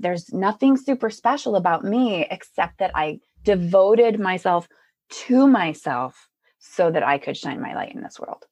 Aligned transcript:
there's 0.00 0.32
nothing 0.32 0.76
super 0.76 1.10
special 1.10 1.56
about 1.56 1.84
me 1.84 2.26
except 2.30 2.78
that 2.78 2.92
I 2.94 3.18
devoted 3.44 4.20
myself 4.20 4.68
to 5.10 5.48
myself 5.48 6.28
so 6.58 6.90
that 6.90 7.02
I 7.02 7.18
could 7.18 7.36
shine 7.36 7.60
my 7.60 7.74
light 7.74 7.94
in 7.94 8.02
this 8.02 8.18
world. 8.20 8.44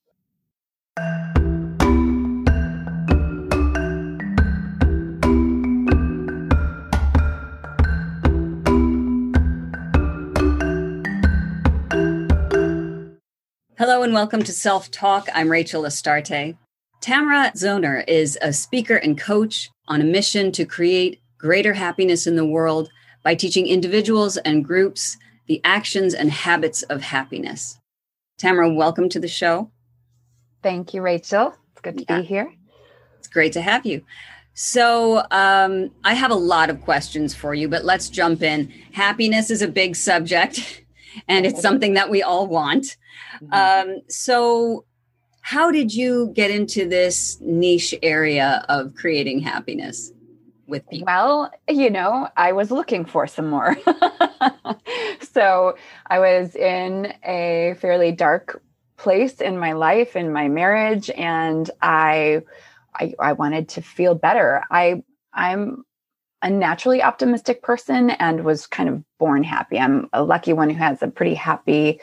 Hello 13.78 14.02
and 14.02 14.12
welcome 14.12 14.42
to 14.42 14.52
Self 14.52 14.90
Talk. 14.90 15.28
I'm 15.34 15.50
Rachel 15.50 15.84
Astarte. 15.84 16.56
Tamara 17.00 17.52
Zoner 17.54 18.02
is 18.08 18.36
a 18.42 18.52
speaker 18.52 18.96
and 18.96 19.16
coach 19.16 19.70
on 19.86 20.00
a 20.00 20.04
mission 20.04 20.50
to 20.52 20.64
create 20.64 21.20
greater 21.38 21.74
happiness 21.74 22.26
in 22.26 22.36
the 22.36 22.46
world 22.46 22.90
by 23.22 23.34
teaching 23.34 23.66
individuals 23.66 24.36
and 24.38 24.64
groups 24.64 25.16
the 25.46 25.60
actions 25.64 26.14
and 26.14 26.30
habits 26.30 26.82
of 26.84 27.02
happiness. 27.02 27.78
Tamara, 28.38 28.72
welcome 28.72 29.08
to 29.08 29.20
the 29.20 29.28
show. 29.28 29.70
Thank 30.62 30.94
you, 30.94 31.02
Rachel. 31.02 31.54
It's 31.72 31.80
good 31.80 31.98
to 31.98 32.04
yeah. 32.08 32.20
be 32.20 32.26
here. 32.26 32.52
It's 33.18 33.28
great 33.28 33.52
to 33.52 33.60
have 33.60 33.86
you. 33.86 34.02
So, 34.54 35.22
um, 35.30 35.90
I 36.04 36.14
have 36.14 36.30
a 36.30 36.36
lot 36.36 36.70
of 36.70 36.80
questions 36.80 37.34
for 37.34 37.54
you, 37.54 37.68
but 37.68 37.84
let's 37.84 38.08
jump 38.08 38.42
in. 38.42 38.72
Happiness 38.92 39.50
is 39.50 39.60
a 39.60 39.68
big 39.68 39.94
subject, 39.96 40.84
and 41.28 41.44
it's 41.44 41.60
something 41.60 41.94
that 41.94 42.10
we 42.10 42.22
all 42.22 42.46
want. 42.46 42.96
Mm-hmm. 43.42 43.90
Um, 43.90 44.02
so, 44.08 44.84
how 45.42 45.70
did 45.70 45.94
you 45.94 46.32
get 46.34 46.50
into 46.50 46.88
this 46.88 47.38
niche 47.40 47.94
area 48.02 48.64
of 48.68 48.94
creating 48.94 49.40
happiness 49.40 50.10
with 50.66 50.88
people? 50.88 51.06
Well, 51.06 51.52
you 51.68 51.90
know, 51.90 52.28
I 52.36 52.52
was 52.52 52.70
looking 52.70 53.04
for 53.04 53.26
some 53.26 53.48
more. 53.48 53.76
so 55.20 55.76
I 56.06 56.18
was 56.18 56.54
in 56.54 57.12
a 57.24 57.74
fairly 57.80 58.12
dark 58.12 58.62
place 58.96 59.40
in 59.40 59.58
my 59.58 59.72
life, 59.72 60.16
in 60.16 60.32
my 60.32 60.48
marriage, 60.48 61.10
and 61.10 61.70
I, 61.82 62.42
I, 62.94 63.14
I 63.18 63.32
wanted 63.32 63.68
to 63.70 63.82
feel 63.82 64.14
better. 64.14 64.64
I, 64.70 65.02
I'm 65.32 65.84
a 66.42 66.50
naturally 66.50 67.02
optimistic 67.02 67.62
person 67.62 68.10
and 68.10 68.44
was 68.44 68.66
kind 68.66 68.88
of 68.88 69.02
born 69.18 69.42
happy. 69.42 69.78
I'm 69.78 70.08
a 70.12 70.22
lucky 70.22 70.52
one 70.52 70.70
who 70.70 70.76
has 70.76 71.02
a 71.02 71.08
pretty 71.08 71.34
happy 71.34 72.00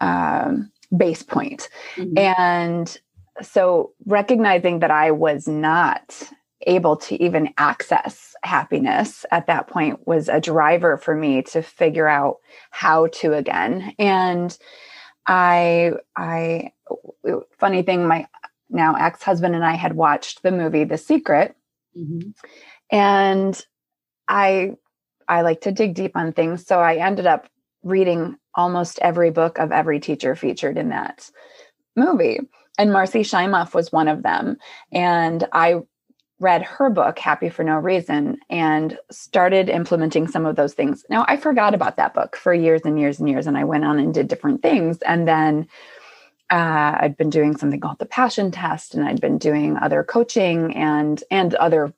um, 0.00 0.70
base 0.96 1.22
point. 1.22 1.68
Mm-hmm. 1.96 2.18
And 2.18 2.98
so 3.42 3.92
recognizing 4.06 4.80
that 4.80 4.90
I 4.90 5.10
was 5.10 5.48
not 5.48 6.30
able 6.62 6.96
to 6.96 7.22
even 7.22 7.52
access 7.56 8.34
happiness 8.42 9.24
at 9.30 9.46
that 9.46 9.66
point 9.66 10.06
was 10.06 10.28
a 10.28 10.40
driver 10.40 10.96
for 10.96 11.14
me 11.14 11.42
to 11.42 11.62
figure 11.62 12.08
out 12.08 12.36
how 12.70 13.06
to 13.08 13.32
again. 13.32 13.94
And 13.98 14.56
I, 15.26 15.92
I, 16.16 16.72
funny 17.58 17.82
thing, 17.82 18.06
my 18.06 18.26
now 18.68 18.94
ex 18.94 19.22
husband 19.22 19.54
and 19.54 19.64
I 19.64 19.74
had 19.74 19.94
watched 19.94 20.42
the 20.42 20.52
movie 20.52 20.84
The 20.84 20.98
Secret. 20.98 21.56
Mm-hmm. 21.96 22.30
And 22.90 23.66
I, 24.28 24.74
I 25.28 25.42
like 25.42 25.62
to 25.62 25.72
dig 25.72 25.94
deep 25.94 26.16
on 26.16 26.32
things. 26.32 26.66
So 26.66 26.80
I 26.80 26.96
ended 26.96 27.26
up 27.26 27.48
reading 27.82 28.36
almost 28.54 28.98
every 29.00 29.30
book 29.30 29.58
of 29.58 29.72
every 29.72 30.00
teacher 30.00 30.34
featured 30.34 30.76
in 30.76 30.90
that 30.90 31.30
movie. 31.96 32.40
And 32.78 32.92
Marcy 32.92 33.20
Shimoff 33.20 33.74
was 33.74 33.92
one 33.92 34.08
of 34.08 34.22
them. 34.22 34.56
And 34.92 35.46
I 35.52 35.80
read 36.40 36.62
her 36.62 36.90
book, 36.90 37.18
Happy 37.18 37.50
for 37.50 37.62
No 37.62 37.76
Reason, 37.76 38.38
and 38.48 38.98
started 39.10 39.68
implementing 39.68 40.26
some 40.26 40.46
of 40.46 40.56
those 40.56 40.74
things. 40.74 41.04
Now, 41.08 41.24
I 41.28 41.36
forgot 41.36 41.74
about 41.74 41.96
that 41.96 42.14
book 42.14 42.34
for 42.34 42.52
years 42.52 42.80
and 42.84 42.98
years 42.98 43.20
and 43.20 43.28
years, 43.28 43.46
and 43.46 43.56
I 43.56 43.64
went 43.64 43.84
on 43.84 43.98
and 43.98 44.12
did 44.12 44.26
different 44.26 44.62
things. 44.62 45.00
And 45.02 45.28
then 45.28 45.68
uh, 46.50 46.96
I'd 47.00 47.16
been 47.16 47.30
doing 47.30 47.56
something 47.56 47.78
called 47.78 47.98
the 47.98 48.06
Passion 48.06 48.50
Test, 48.50 48.94
and 48.94 49.06
I'd 49.06 49.20
been 49.20 49.38
doing 49.38 49.76
other 49.76 50.02
coaching 50.02 50.74
and 50.74 51.22
and 51.30 51.54
other 51.54 51.92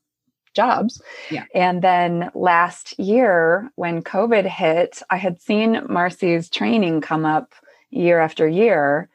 jobs. 0.54 1.00
Yeah. 1.30 1.44
And 1.54 1.80
then 1.80 2.30
last 2.34 2.98
year, 2.98 3.70
when 3.76 4.02
COVID 4.02 4.44
hit, 4.44 5.02
I 5.08 5.16
had 5.16 5.40
seen 5.40 5.86
Marcy's 5.88 6.50
training 6.50 7.00
come 7.00 7.24
up 7.24 7.54
year 7.90 8.18
after 8.18 8.46
year 8.46 9.08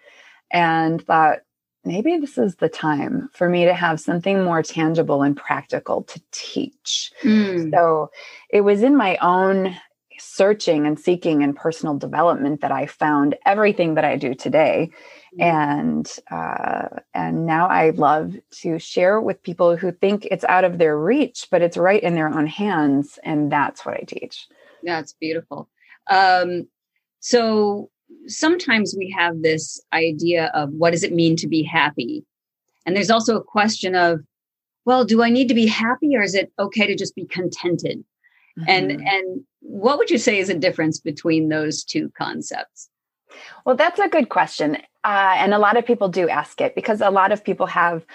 and 0.51 1.05
thought, 1.05 1.39
maybe 1.83 2.17
this 2.17 2.37
is 2.37 2.55
the 2.55 2.69
time 2.69 3.29
for 3.33 3.49
me 3.49 3.65
to 3.65 3.73
have 3.73 3.99
something 3.99 4.43
more 4.43 4.63
tangible 4.63 5.21
and 5.21 5.37
practical 5.37 6.03
to 6.03 6.21
teach. 6.31 7.11
Mm. 7.23 7.71
So 7.73 8.11
it 8.49 8.61
was 8.61 8.83
in 8.83 8.95
my 8.95 9.17
own 9.17 9.75
searching 10.19 10.87
and 10.87 10.99
seeking 10.99 11.43
and 11.43 11.55
personal 11.55 11.95
development 11.95 12.61
that 12.61 12.71
I 12.71 12.87
found 12.87 13.35
everything 13.45 13.95
that 13.95 14.05
I 14.05 14.17
do 14.17 14.33
today 14.33 14.89
and 15.39 16.11
uh, 16.31 16.87
and 17.13 17.45
now 17.45 17.67
I 17.67 17.91
love 17.91 18.35
to 18.61 18.79
share 18.79 19.21
with 19.21 19.43
people 19.43 19.75
who 19.75 19.91
think 19.91 20.25
it's 20.25 20.43
out 20.45 20.63
of 20.63 20.77
their 20.77 20.97
reach, 20.97 21.47
but 21.51 21.61
it's 21.61 21.77
right 21.77 22.01
in 22.01 22.15
their 22.15 22.27
own 22.27 22.47
hands, 22.47 23.19
and 23.23 23.51
that's 23.51 23.85
what 23.85 23.95
I 23.95 24.03
teach. 24.07 24.47
That's 24.83 25.13
beautiful. 25.13 25.69
Um, 26.09 26.67
so 27.19 27.89
sometimes 28.27 28.95
we 28.97 29.13
have 29.17 29.41
this 29.41 29.81
idea 29.93 30.51
of 30.53 30.71
what 30.71 30.91
does 30.91 31.03
it 31.03 31.13
mean 31.13 31.35
to 31.37 31.47
be 31.47 31.63
happy, 31.63 32.25
and 32.85 32.95
there's 32.95 33.11
also 33.11 33.37
a 33.37 33.43
question 33.43 33.95
of, 33.95 34.21
well, 34.85 35.05
do 35.05 35.23
I 35.23 35.29
need 35.29 35.47
to 35.49 35.53
be 35.53 35.67
happy, 35.67 36.15
or 36.15 36.21
is 36.21 36.35
it 36.35 36.51
okay 36.59 36.87
to 36.87 36.95
just 36.95 37.15
be 37.15 37.25
contented? 37.25 38.03
Mm-hmm. 38.57 38.69
And 38.69 38.91
and 38.91 39.43
what 39.61 39.97
would 39.97 40.09
you 40.09 40.17
say 40.17 40.39
is 40.39 40.49
a 40.49 40.57
difference 40.57 40.99
between 40.99 41.49
those 41.49 41.83
two 41.83 42.11
concepts? 42.17 42.89
Well, 43.65 43.75
that's 43.75 43.99
a 43.99 44.07
good 44.07 44.29
question. 44.29 44.77
Uh, 45.03 45.35
and 45.37 45.53
a 45.53 45.59
lot 45.59 45.77
of 45.77 45.85
people 45.85 46.09
do 46.09 46.27
ask 46.29 46.59
it 46.61 46.75
because 46.75 47.01
a 47.01 47.09
lot 47.09 47.31
of 47.31 47.43
people 47.43 47.65
have 47.67 48.05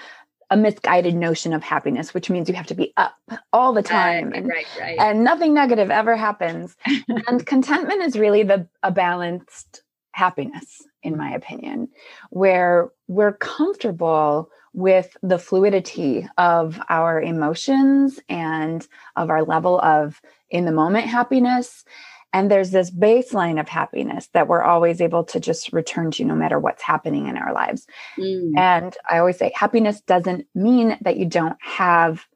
a 0.51 0.57
misguided 0.57 1.15
notion 1.15 1.53
of 1.55 1.63
happiness, 1.63 2.13
which 2.13 2.29
means 2.29 2.49
you 2.49 2.55
have 2.55 2.67
to 2.67 2.75
be 2.75 2.93
up 2.99 3.17
all 3.53 3.73
the 3.73 3.83
time, 3.83 4.33
and, 4.35 4.47
right, 4.49 4.67
right. 4.79 4.99
and 4.99 5.25
nothing 5.25 5.55
negative 5.55 5.91
ever 5.91 6.15
happens. 6.15 6.77
and 7.27 7.47
contentment 7.47 8.03
is 8.03 8.19
really 8.19 8.43
the 8.43 8.69
a 8.83 8.91
balanced 8.91 9.82
happiness, 10.13 10.83
in 11.03 11.17
my 11.17 11.33
opinion, 11.33 11.89
where 12.31 12.91
we're 13.09 13.33
comfortable 13.33 14.51
with 14.75 15.17
the 15.23 15.39
fluidity 15.39 16.27
of 16.39 16.81
our 16.89 17.21
emotions 17.21 18.19
and 18.29 18.87
of 19.17 19.29
our 19.29 19.45
level 19.45 19.81
of 19.81 20.21
in 20.51 20.65
the 20.65 20.73
moment 20.73 21.07
happiness 21.07 21.85
and 22.33 22.51
there's 22.51 22.71
this 22.71 22.91
baseline 22.91 23.61
of 23.61 23.69
happiness 23.69 24.29
that 24.33 24.49
we're 24.49 24.63
always 24.63 25.01
able 25.01 25.25
to 25.25 25.41
just 25.41 25.73
return 25.73 26.11
to 26.13 26.25
no 26.25 26.35
matter 26.35 26.59
what's 26.59 26.83
happening 26.83 27.27
in 27.27 27.37
our 27.37 27.53
lives. 27.53 27.87
Mm. 28.19 28.57
And 28.57 28.97
I 29.11 29.19
always 29.19 29.39
say 29.39 29.53
happiness 29.55 30.01
doesn't 30.01 30.47
mean 30.55 30.97
that 31.03 31.17
you 31.19 31.27
don't 31.27 31.57
have 31.61 32.27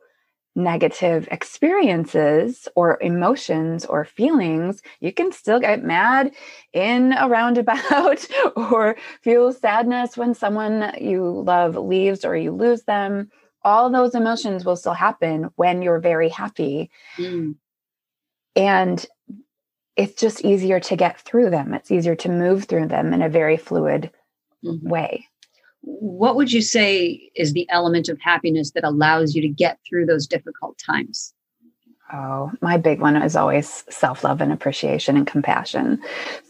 negative 0.56 1.28
experiences 1.30 2.66
or 2.74 2.98
emotions 3.02 3.84
or 3.84 4.04
feelings, 4.04 4.82
you 5.00 5.12
can 5.12 5.30
still 5.30 5.60
get 5.60 5.84
mad 5.84 6.32
in 6.72 7.12
a 7.12 7.28
roundabout 7.28 8.26
or 8.56 8.96
feel 9.22 9.52
sadness 9.52 10.16
when 10.16 10.34
someone 10.34 10.92
you 10.98 11.22
love 11.22 11.76
leaves 11.76 12.24
or 12.24 12.34
you 12.34 12.50
lose 12.50 12.82
them. 12.84 13.30
All 13.62 13.90
those 13.90 14.14
emotions 14.14 14.64
will 14.64 14.76
still 14.76 14.94
happen 14.94 15.50
when 15.56 15.82
you're 15.82 16.00
very 16.00 16.30
happy. 16.30 16.90
Mm. 17.18 17.56
And 18.54 19.06
it's 19.96 20.20
just 20.20 20.44
easier 20.44 20.80
to 20.80 20.96
get 20.96 21.20
through 21.20 21.50
them. 21.50 21.74
It's 21.74 21.90
easier 21.90 22.14
to 22.16 22.28
move 22.28 22.64
through 22.64 22.88
them 22.88 23.12
in 23.12 23.22
a 23.22 23.28
very 23.28 23.56
fluid 23.56 24.10
mm-hmm. 24.64 24.88
way. 24.88 25.28
What 25.88 26.34
would 26.34 26.52
you 26.52 26.62
say 26.62 27.30
is 27.36 27.52
the 27.52 27.68
element 27.70 28.08
of 28.08 28.20
happiness 28.20 28.72
that 28.72 28.82
allows 28.82 29.36
you 29.36 29.42
to 29.42 29.48
get 29.48 29.78
through 29.88 30.06
those 30.06 30.26
difficult 30.26 30.76
times? 30.78 31.32
Oh, 32.12 32.50
my 32.60 32.76
big 32.76 33.00
one 33.00 33.16
is 33.16 33.36
always 33.36 33.84
self 33.88 34.24
love 34.24 34.40
and 34.40 34.52
appreciation 34.52 35.16
and 35.16 35.26
compassion. 35.26 36.00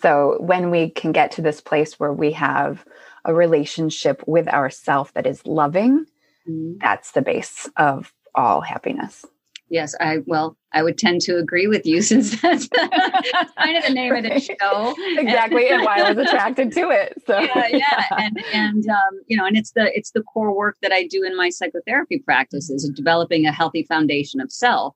So, 0.00 0.36
when 0.40 0.70
we 0.70 0.90
can 0.90 1.12
get 1.12 1.30
to 1.32 1.42
this 1.42 1.60
place 1.60 2.00
where 2.00 2.12
we 2.12 2.32
have 2.32 2.84
a 3.26 3.34
relationship 3.34 4.22
with 4.26 4.48
ourself 4.48 5.12
that 5.12 5.26
is 5.26 5.44
loving, 5.46 6.06
mm-hmm. 6.48 6.78
that's 6.80 7.12
the 7.12 7.22
base 7.22 7.68
of 7.76 8.12
all 8.34 8.62
happiness. 8.62 9.24
Yes, 9.68 9.96
I 10.00 10.18
well, 10.26 10.56
I 10.72 10.82
would 10.82 10.96
tend 10.96 11.22
to 11.22 11.38
agree 11.38 11.66
with 11.66 11.84
you 11.86 12.00
since 12.10 12.40
that's 12.40 12.68
kind 13.58 13.76
of 13.76 13.84
the 13.84 13.92
name 13.92 14.14
of 14.14 14.22
the 14.22 14.38
show. 14.38 14.94
exactly, 15.18 15.68
and 15.68 15.82
why 15.82 16.00
I 16.00 16.12
was 16.12 16.26
attracted 16.26 16.72
to 16.72 16.90
it. 16.90 17.14
So 17.26 17.38
yeah, 17.40 17.66
yeah, 17.68 18.04
and 18.18 18.44
and 18.52 18.88
um, 18.88 19.20
you 19.26 19.36
know, 19.36 19.44
and 19.44 19.56
it's 19.56 19.72
the 19.72 19.96
it's 19.96 20.12
the 20.12 20.22
core 20.22 20.54
work 20.54 20.76
that 20.82 20.92
I 20.92 21.06
do 21.06 21.24
in 21.24 21.36
my 21.36 21.50
psychotherapy 21.50 22.18
practices 22.18 22.88
of 22.88 22.94
developing 22.94 23.46
a 23.46 23.52
healthy 23.52 23.82
foundation 23.82 24.40
of 24.40 24.52
self. 24.52 24.94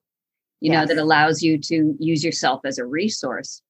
You 0.61 0.71
yes. 0.71 0.87
know, 0.87 0.95
that 0.95 1.01
allows 1.01 1.41
you 1.41 1.57
to 1.57 1.95
use 1.99 2.23
yourself 2.23 2.61
as 2.65 2.77
a 2.77 2.85
resource. 2.85 3.61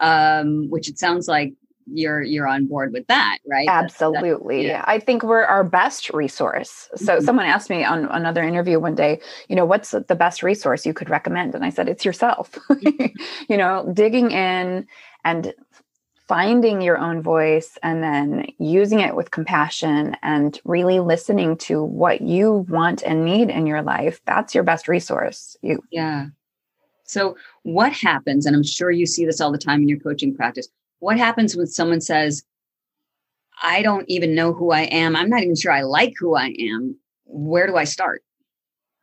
Um, 0.00 0.68
which 0.70 0.88
it 0.88 0.98
sounds 0.98 1.28
like 1.28 1.52
you're 1.94 2.22
you're 2.22 2.46
on 2.46 2.66
board 2.66 2.92
with 2.92 3.06
that, 3.06 3.38
right? 3.46 3.68
Absolutely. 3.68 4.66
That's, 4.66 4.72
yeah. 4.72 4.84
I 4.86 4.98
think 4.98 5.22
we're 5.22 5.44
our 5.44 5.64
best 5.64 6.10
resource. 6.10 6.88
So 6.96 7.16
mm-hmm. 7.16 7.24
someone 7.24 7.46
asked 7.46 7.70
me 7.70 7.84
on 7.84 8.06
another 8.06 8.42
interview 8.42 8.78
one 8.78 8.94
day, 8.94 9.20
you 9.48 9.56
know, 9.56 9.64
what's 9.64 9.90
the 9.90 10.16
best 10.16 10.42
resource 10.42 10.86
you 10.86 10.94
could 10.94 11.10
recommend? 11.10 11.54
And 11.54 11.64
I 11.64 11.70
said, 11.70 11.88
it's 11.88 12.04
yourself. 12.04 12.58
you 13.48 13.56
know, 13.56 13.90
digging 13.94 14.30
in 14.30 14.86
and 15.24 15.54
finding 16.28 16.80
your 16.80 16.98
own 16.98 17.20
voice 17.20 17.76
and 17.82 18.02
then 18.02 18.46
using 18.58 19.00
it 19.00 19.14
with 19.14 19.30
compassion 19.30 20.16
and 20.22 20.60
really 20.64 21.00
listening 21.00 21.56
to 21.56 21.82
what 21.82 22.20
you 22.22 22.64
want 22.70 23.02
and 23.02 23.24
need 23.24 23.50
in 23.50 23.66
your 23.66 23.82
life 23.82 24.20
that's 24.24 24.54
your 24.54 24.64
best 24.64 24.88
resource 24.88 25.56
you 25.62 25.82
yeah 25.90 26.26
so 27.04 27.36
what 27.64 27.92
happens 27.92 28.46
and 28.46 28.54
i'm 28.54 28.62
sure 28.62 28.90
you 28.90 29.04
see 29.04 29.26
this 29.26 29.40
all 29.40 29.52
the 29.52 29.58
time 29.58 29.82
in 29.82 29.88
your 29.88 29.98
coaching 29.98 30.34
practice 30.34 30.68
what 31.02 31.18
happens 31.18 31.56
when 31.56 31.66
someone 31.66 32.00
says 32.00 32.44
i 33.62 33.82
don't 33.82 34.08
even 34.08 34.34
know 34.34 34.52
who 34.52 34.70
i 34.70 34.82
am 34.82 35.16
i'm 35.16 35.28
not 35.28 35.42
even 35.42 35.56
sure 35.56 35.72
i 35.72 35.82
like 35.82 36.12
who 36.18 36.36
i 36.36 36.54
am 36.58 36.96
where 37.24 37.66
do 37.66 37.76
i 37.76 37.84
start 37.84 38.22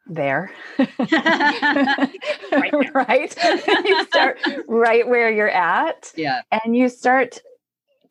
there. 0.10 0.52
right. 0.80 2.10
right? 2.94 3.36
you 3.86 4.06
start 4.06 4.40
right 4.68 5.08
where 5.08 5.32
you're 5.32 5.50
at. 5.50 6.12
Yeah. 6.16 6.42
And 6.52 6.76
you 6.76 6.90
start 6.90 7.40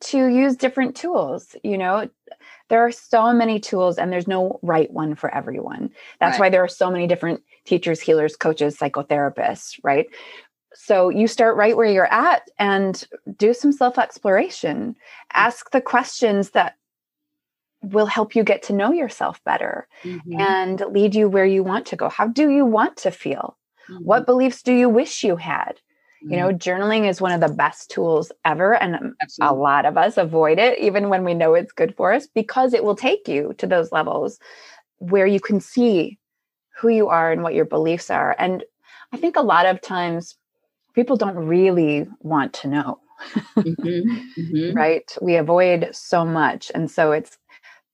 to 0.01 0.27
use 0.27 0.55
different 0.55 0.95
tools. 0.95 1.55
You 1.63 1.77
know, 1.77 2.09
there 2.69 2.85
are 2.85 2.91
so 2.91 3.33
many 3.33 3.59
tools 3.59 3.97
and 3.97 4.11
there's 4.11 4.27
no 4.27 4.59
right 4.61 4.91
one 4.91 5.15
for 5.15 5.33
everyone. 5.33 5.89
That's 6.19 6.39
right. 6.39 6.47
why 6.47 6.49
there 6.49 6.63
are 6.63 6.69
so 6.69 6.89
many 6.89 7.07
different 7.07 7.41
teachers, 7.65 7.99
healers, 7.99 8.35
coaches, 8.35 8.77
psychotherapists, 8.77 9.79
right? 9.83 10.07
So 10.81 11.09
you 11.09 11.27
start 11.27 11.57
right 11.57 11.75
where 11.75 11.91
you're 11.91 12.11
at 12.11 12.49
and 12.57 13.05
do 13.35 13.53
some 13.53 13.73
self 13.73 13.99
exploration. 13.99 14.95
Ask 15.33 15.71
the 15.71 15.81
questions 15.81 16.51
that 16.51 16.77
will 17.81 18.05
help 18.05 18.33
you 18.33 18.45
get 18.45 18.63
to 18.63 18.73
know 18.73 18.93
yourself 18.93 19.43
better 19.43 19.89
mm-hmm. 20.03 20.39
and 20.39 20.81
lead 20.89 21.15
you 21.15 21.27
where 21.27 21.45
you 21.45 21.63
want 21.63 21.87
to 21.87 21.97
go. 21.97 22.07
How 22.07 22.27
do 22.27 22.49
you 22.49 22.65
want 22.65 22.95
to 22.97 23.11
feel? 23.11 23.57
Mm-hmm. 23.89 24.05
What 24.05 24.25
beliefs 24.25 24.63
do 24.63 24.73
you 24.73 24.87
wish 24.87 25.21
you 25.21 25.35
had? 25.35 25.73
Mm-hmm. 26.23 26.31
You 26.31 26.39
know, 26.39 26.47
mm-hmm. 26.47 26.57
journaling 26.57 27.09
is 27.09 27.19
one 27.19 27.33
of 27.33 27.41
the 27.41 27.53
best 27.53 27.91
tools 27.91 28.31
ever. 28.45 28.73
And 28.73 29.13
Absolutely. 29.21 29.57
a 29.57 29.59
lot 29.59 29.85
of 29.85 29.97
us 29.97 30.15
avoid 30.15 30.59
it, 30.59 30.79
even 30.79 31.09
when 31.09 31.25
we 31.25 31.33
know 31.33 31.55
it's 31.55 31.73
good 31.73 31.93
for 31.97 32.13
us, 32.13 32.25
because 32.33 32.73
it 32.73 32.85
will 32.85 32.95
take 32.95 33.27
you 33.27 33.53
to 33.57 33.67
those 33.67 33.91
levels 33.91 34.39
where 34.99 35.27
you 35.27 35.41
can 35.41 35.59
see 35.59 36.17
who 36.79 36.87
you 36.87 37.09
are 37.09 37.33
and 37.33 37.43
what 37.43 37.53
your 37.53 37.65
beliefs 37.65 38.09
are. 38.09 38.33
And 38.39 38.63
I 39.11 39.17
think 39.17 39.35
a 39.35 39.41
lot 39.41 39.65
of 39.65 39.81
times 39.81 40.35
people 40.99 41.15
don't 41.15 41.37
really 41.37 42.05
want 42.19 42.51
to 42.51 42.67
know. 42.67 42.99
mm-hmm. 43.55 44.17
Mm-hmm. 44.39 44.75
right? 44.75 45.17
We 45.21 45.35
avoid 45.35 45.89
so 45.93 46.25
much. 46.25 46.71
And 46.75 46.91
so 46.91 47.11
it's 47.13 47.37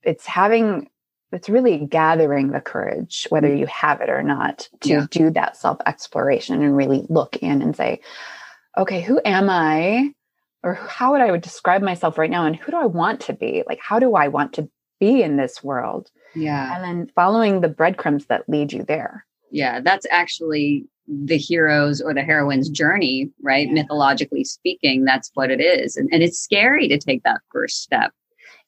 it's 0.03 0.25
having 0.25 0.89
it's 1.31 1.49
really 1.49 1.85
gathering 1.85 2.51
the 2.51 2.61
courage 2.61 3.27
whether 3.29 3.49
mm. 3.49 3.59
you 3.59 3.65
have 3.65 3.99
it 3.99 4.09
or 4.09 4.23
not 4.23 4.69
to 4.81 4.89
yeah. 4.89 5.05
do 5.11 5.29
that 5.31 5.57
self 5.57 5.77
exploration 5.85 6.61
and 6.61 6.77
really 6.77 7.05
look 7.09 7.35
in 7.37 7.61
and 7.61 7.75
say 7.75 7.99
okay 8.77 9.01
who 9.01 9.19
am 9.25 9.49
i 9.49 10.13
or 10.63 10.75
how 10.75 11.11
would 11.11 11.21
i 11.21 11.31
would 11.31 11.41
describe 11.41 11.81
myself 11.81 12.17
right 12.17 12.29
now 12.29 12.45
and 12.45 12.55
who 12.55 12.71
do 12.71 12.77
i 12.77 12.85
want 12.85 13.19
to 13.19 13.33
be 13.33 13.63
like 13.67 13.79
how 13.81 13.99
do 13.99 14.15
i 14.15 14.27
want 14.27 14.53
to 14.53 14.69
be 14.99 15.21
in 15.23 15.35
this 15.35 15.63
world 15.63 16.09
yeah 16.35 16.75
and 16.75 16.83
then 16.83 17.11
following 17.15 17.59
the 17.59 17.67
breadcrumbs 17.67 18.27
that 18.27 18.47
lead 18.47 18.71
you 18.71 18.83
there 18.83 19.25
yeah 19.51 19.81
that's 19.81 20.05
actually 20.11 20.87
the 21.07 21.37
heroes 21.37 22.01
or 22.01 22.13
the 22.13 22.23
heroine's 22.23 22.69
journey 22.69 23.29
right? 23.41 23.67
Yeah. 23.67 23.73
mythologically 23.73 24.43
speaking 24.43 25.05
that's 25.05 25.31
what 25.33 25.51
it 25.51 25.61
is. 25.61 25.95
And, 25.95 26.09
and 26.11 26.23
it's 26.23 26.39
scary 26.39 26.87
to 26.87 26.97
take 26.97 27.23
that 27.23 27.41
first 27.51 27.81
step 27.81 28.11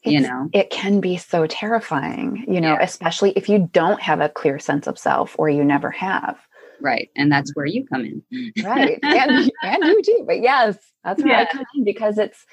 you 0.03 0.21
know? 0.21 0.49
it 0.53 0.69
can 0.69 1.01
be 1.01 1.17
so 1.17 1.47
terrifying 1.47 2.45
you 2.47 2.61
know 2.61 2.73
yeah. 2.73 2.81
especially 2.81 3.31
if 3.31 3.49
you 3.49 3.69
don't 3.73 4.01
have 4.01 4.21
a 4.21 4.29
clear 4.29 4.59
sense 4.59 4.87
of 4.87 4.97
self 4.97 5.35
or 5.37 5.49
you 5.49 5.63
never 5.63 5.91
have. 5.91 6.37
Right. 6.79 7.09
And 7.15 7.31
that's 7.31 7.55
where 7.55 7.65
you 7.65 7.87
come 7.87 8.05
in. 8.05 8.53
Right. 8.63 8.99
And, 9.01 9.51
and 9.63 9.83
you 9.83 10.01
too 10.03 10.23
but 10.25 10.41
yes 10.41 10.77
that's 11.03 11.23
where 11.23 11.33
yeah. 11.33 11.41
i 11.41 11.45
come 11.45 11.65
in 11.75 11.83
because 11.83 12.17
it's 12.17 12.45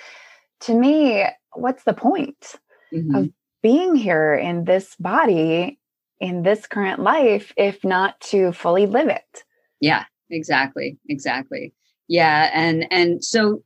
to 0.61 0.75
me 0.75 1.25
what's 1.53 1.85
the 1.85 1.95
point 1.95 2.55
mm-hmm. 2.93 3.15
of 3.15 3.31
being 3.63 3.95
here 3.95 4.35
in 4.35 4.65
this 4.65 4.95
body 4.97 5.79
in 6.21 6.43
this 6.43 6.67
current 6.67 7.01
life 7.01 7.53
if 7.57 7.85
not 7.85 8.21
to 8.21 8.53
fully 8.53 8.87
live 8.87 9.09
it 9.09 9.45
yeah 9.81 10.05
exactly 10.31 10.97
exactly 11.09 11.73
yeah 12.09 12.51
and 12.53 12.87
and 12.91 13.25
so 13.25 13.63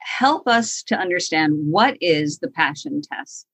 help 0.00 0.48
us 0.48 0.82
to 0.84 0.96
understand 0.96 1.54
what 1.70 1.96
is 2.00 2.38
the 2.38 2.48
passion 2.48 3.02
test. 3.02 3.46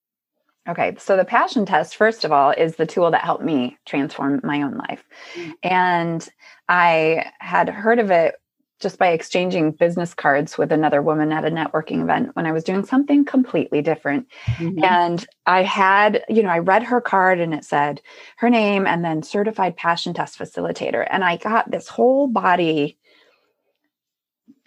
Okay, 0.68 0.96
so 0.98 1.16
the 1.16 1.24
passion 1.24 1.64
test, 1.64 1.94
first 1.94 2.24
of 2.24 2.32
all, 2.32 2.50
is 2.50 2.74
the 2.74 2.86
tool 2.86 3.10
that 3.12 3.22
helped 3.22 3.44
me 3.44 3.76
transform 3.86 4.40
my 4.42 4.62
own 4.62 4.76
life. 4.76 5.04
Mm-hmm. 5.34 5.50
And 5.62 6.28
I 6.68 7.30
had 7.38 7.68
heard 7.68 8.00
of 8.00 8.10
it 8.10 8.34
just 8.80 8.98
by 8.98 9.08
exchanging 9.08 9.72
business 9.72 10.12
cards 10.12 10.58
with 10.58 10.70
another 10.70 11.00
woman 11.00 11.32
at 11.32 11.44
a 11.44 11.50
networking 11.50 12.02
event 12.02 12.34
when 12.34 12.46
I 12.46 12.52
was 12.52 12.64
doing 12.64 12.84
something 12.84 13.24
completely 13.24 13.80
different. 13.80 14.26
Mm-hmm. 14.56 14.84
And 14.84 15.26
I 15.46 15.62
had, 15.62 16.24
you 16.28 16.42
know, 16.42 16.50
I 16.50 16.58
read 16.58 16.82
her 16.82 17.00
card 17.00 17.40
and 17.40 17.54
it 17.54 17.64
said 17.64 18.02
her 18.36 18.50
name 18.50 18.86
and 18.86 19.04
then 19.04 19.22
certified 19.22 19.76
passion 19.76 20.12
test 20.12 20.38
facilitator. 20.38 21.06
And 21.08 21.24
I 21.24 21.38
got 21.38 21.70
this 21.70 21.88
whole 21.88 22.26
body 22.26 22.98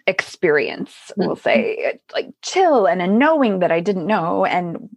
experience, 0.06 1.12
we'll 1.16 1.36
mm-hmm. 1.36 1.42
say, 1.42 2.00
like 2.12 2.30
chill 2.42 2.86
and 2.86 3.00
a 3.00 3.06
knowing 3.06 3.60
that 3.60 3.70
I 3.70 3.80
didn't 3.80 4.06
know 4.06 4.44
and 4.44 4.88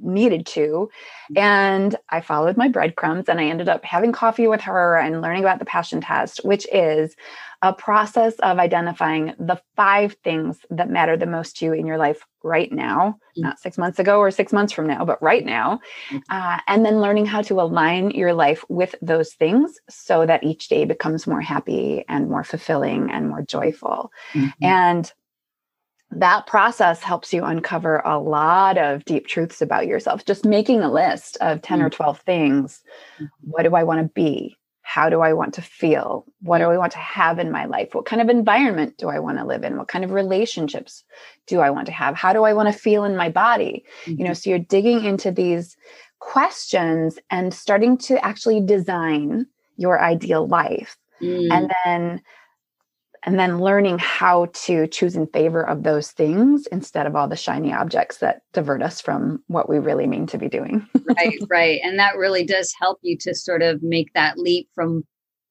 needed 0.00 0.46
to. 0.46 0.90
And 1.36 1.94
I 2.08 2.20
followed 2.20 2.56
my 2.56 2.68
breadcrumbs 2.68 3.28
and 3.28 3.38
I 3.38 3.44
ended 3.44 3.68
up 3.68 3.84
having 3.84 4.12
coffee 4.12 4.48
with 4.48 4.62
her 4.62 4.96
and 4.96 5.20
learning 5.20 5.44
about 5.44 5.58
the 5.58 5.64
passion 5.64 6.00
test, 6.00 6.40
which 6.44 6.66
is 6.72 7.14
a 7.62 7.72
process 7.72 8.34
of 8.40 8.58
identifying 8.58 9.34
the 9.38 9.60
five 9.76 10.16
things 10.24 10.58
that 10.68 10.90
matter 10.90 11.16
the 11.16 11.26
most 11.26 11.56
to 11.56 11.66
you 11.66 11.72
in 11.72 11.86
your 11.86 11.96
life 11.96 12.26
right 12.42 12.72
now, 12.72 13.10
mm-hmm. 13.10 13.42
not 13.42 13.60
six 13.60 13.78
months 13.78 14.00
ago 14.00 14.18
or 14.18 14.32
six 14.32 14.52
months 14.52 14.72
from 14.72 14.88
now, 14.88 15.04
but 15.04 15.22
right 15.22 15.44
now. 15.44 15.78
Mm-hmm. 16.10 16.18
Uh, 16.28 16.58
and 16.66 16.84
then 16.84 17.00
learning 17.00 17.26
how 17.26 17.40
to 17.42 17.60
align 17.60 18.10
your 18.10 18.34
life 18.34 18.64
with 18.68 18.96
those 19.00 19.32
things 19.34 19.78
so 19.88 20.26
that 20.26 20.42
each 20.42 20.68
day 20.68 20.84
becomes 20.84 21.26
more 21.26 21.40
happy 21.40 22.04
and 22.08 22.28
more 22.28 22.42
fulfilling 22.42 23.10
and 23.12 23.28
more 23.28 23.42
joyful. 23.42 24.10
Mm-hmm. 24.32 24.64
And 24.64 25.12
that 26.10 26.46
process 26.46 27.02
helps 27.02 27.32
you 27.32 27.44
uncover 27.44 27.98
a 27.98 28.18
lot 28.18 28.76
of 28.76 29.04
deep 29.04 29.26
truths 29.26 29.62
about 29.62 29.86
yourself. 29.86 30.24
Just 30.24 30.44
making 30.44 30.82
a 30.82 30.92
list 30.92 31.38
of 31.40 31.62
10 31.62 31.80
or 31.80 31.88
mm. 31.88 31.92
12 31.92 32.20
things. 32.20 32.82
Mm-hmm. 33.14 33.50
What 33.50 33.62
do 33.62 33.74
I 33.74 33.84
want 33.84 34.00
to 34.00 34.12
be? 34.12 34.58
How 34.82 35.08
do 35.08 35.20
I 35.20 35.32
want 35.32 35.54
to 35.54 35.62
feel? 35.62 36.26
What 36.40 36.58
do 36.58 36.64
I 36.64 36.76
want 36.76 36.92
to 36.92 36.98
have 36.98 37.38
in 37.38 37.50
my 37.50 37.64
life? 37.64 37.94
What 37.94 38.04
kind 38.04 38.20
of 38.20 38.28
environment 38.28 38.98
do 38.98 39.08
I 39.08 39.18
want 39.18 39.38
to 39.38 39.44
live 39.44 39.64
in? 39.64 39.78
What 39.78 39.88
kind 39.88 40.04
of 40.04 40.10
relationships 40.10 41.04
do 41.46 41.60
I 41.60 41.70
want 41.70 41.86
to 41.86 41.92
have? 41.92 42.14
How 42.14 42.32
do 42.32 42.44
I 42.44 42.52
want 42.52 42.72
to 42.72 42.78
feel 42.78 43.04
in 43.04 43.16
my 43.16 43.28
body? 43.28 43.84
Mm-hmm. 44.04 44.10
You 44.10 44.24
know, 44.24 44.30
mm-hmm. 44.30 44.34
so 44.34 44.50
you're 44.50 44.58
digging 44.58 45.04
into 45.04 45.30
these 45.30 45.76
questions 46.18 47.18
and 47.30 47.54
starting 47.54 47.96
to 47.98 48.24
actually 48.24 48.60
design 48.60 49.46
your 49.76 50.00
ideal 50.00 50.46
life. 50.46 50.96
Mm. 51.20 51.48
And 51.50 51.72
then 51.84 52.22
and 53.24 53.38
then 53.38 53.60
learning 53.60 53.98
how 53.98 54.46
to 54.52 54.86
choose 54.88 55.14
in 55.14 55.26
favor 55.28 55.62
of 55.62 55.82
those 55.82 56.10
things 56.10 56.66
instead 56.68 57.06
of 57.06 57.14
all 57.14 57.28
the 57.28 57.36
shiny 57.36 57.72
objects 57.72 58.18
that 58.18 58.42
divert 58.52 58.82
us 58.82 59.00
from 59.00 59.42
what 59.46 59.68
we 59.68 59.78
really 59.78 60.06
mean 60.06 60.26
to 60.26 60.38
be 60.38 60.48
doing. 60.48 60.86
right, 61.16 61.38
right. 61.48 61.80
And 61.84 61.98
that 61.98 62.16
really 62.16 62.44
does 62.44 62.74
help 62.78 62.98
you 63.02 63.16
to 63.18 63.34
sort 63.34 63.62
of 63.62 63.82
make 63.82 64.12
that 64.14 64.38
leap 64.38 64.68
from 64.74 65.04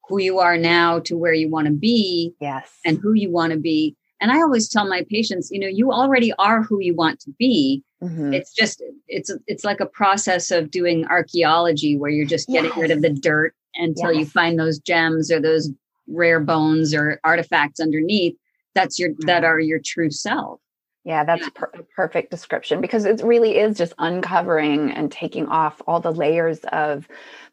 who 0.08 0.20
you 0.20 0.40
are 0.40 0.58
now 0.58 1.00
to 1.00 1.18
where 1.18 1.34
you 1.34 1.50
want 1.50 1.68
to 1.68 1.74
be. 1.74 2.34
Yes. 2.42 2.70
And 2.86 2.98
who 2.98 3.13
you 3.13 3.32
want 3.32 3.54
to 3.54 3.60
be. 3.60 3.96
And 4.20 4.32
I 4.32 4.42
always 4.42 4.70
tell 4.70 4.88
my 4.88 5.04
patients, 5.10 5.50
you 5.50 5.60
know, 5.60 5.68
you 5.68 5.92
already 5.92 6.32
are 6.38 6.62
who 6.62 6.80
you 6.80 6.94
want 6.94 7.20
to 7.22 7.32
be. 7.40 7.84
Mm-hmm. 8.04 8.34
It's 8.34 8.54
just 8.54 8.84
it's 9.08 9.32
it's 9.48 9.63
like 9.63 9.80
a 9.80 9.86
process 9.86 10.51
of 10.51 10.70
doing 10.70 11.06
archaeology 11.08 11.98
where 11.98 12.12
you're 12.12 12.28
just 12.28 12.48
getting 12.48 12.72
yes. 12.72 12.80
rid 12.80 12.92
of 12.92 13.01
the 13.01 13.10
dirt 13.10 13.56
until 13.75 14.12
yes. 14.12 14.20
you 14.20 14.25
find 14.25 14.60
those 14.60 14.80
gems 14.80 15.32
or 15.32 15.40
those 15.40 15.72
rare 16.12 16.39
bones 16.39 16.94
or 16.94 17.20
artifacts 17.24 17.80
underneath 17.80 18.36
that's 18.74 19.00
your 19.00 19.10
that 19.20 19.44
mm-hmm. 19.44 19.46
are 19.46 19.60
your 19.60 19.80
true 19.84 20.12
self. 20.12 20.60
Yeah 21.03 21.24
that's 21.24 21.48
a 21.48 21.51
per- 21.51 21.72
perfect 21.96 22.30
description 22.30 22.80
because 22.80 23.06
it 23.06 23.22
really 23.24 23.58
is 23.58 23.75
just 23.77 23.94
uncovering 23.98 24.91
and 24.91 25.12
taking 25.12 25.48
off 25.48 25.82
all 25.88 26.00
the 26.00 26.12
layers 26.12 26.60
of 26.72 27.08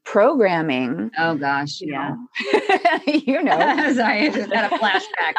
programming 0.04 1.10
oh 1.18 1.34
gosh 1.34 1.80
yeah. 1.80 2.14
you 3.06 3.42
know. 3.42 3.58
Sorry 3.94 4.28
i 4.28 4.30
just 4.30 4.52
had 4.52 4.70
a 4.72 4.78
flashback. 4.78 5.34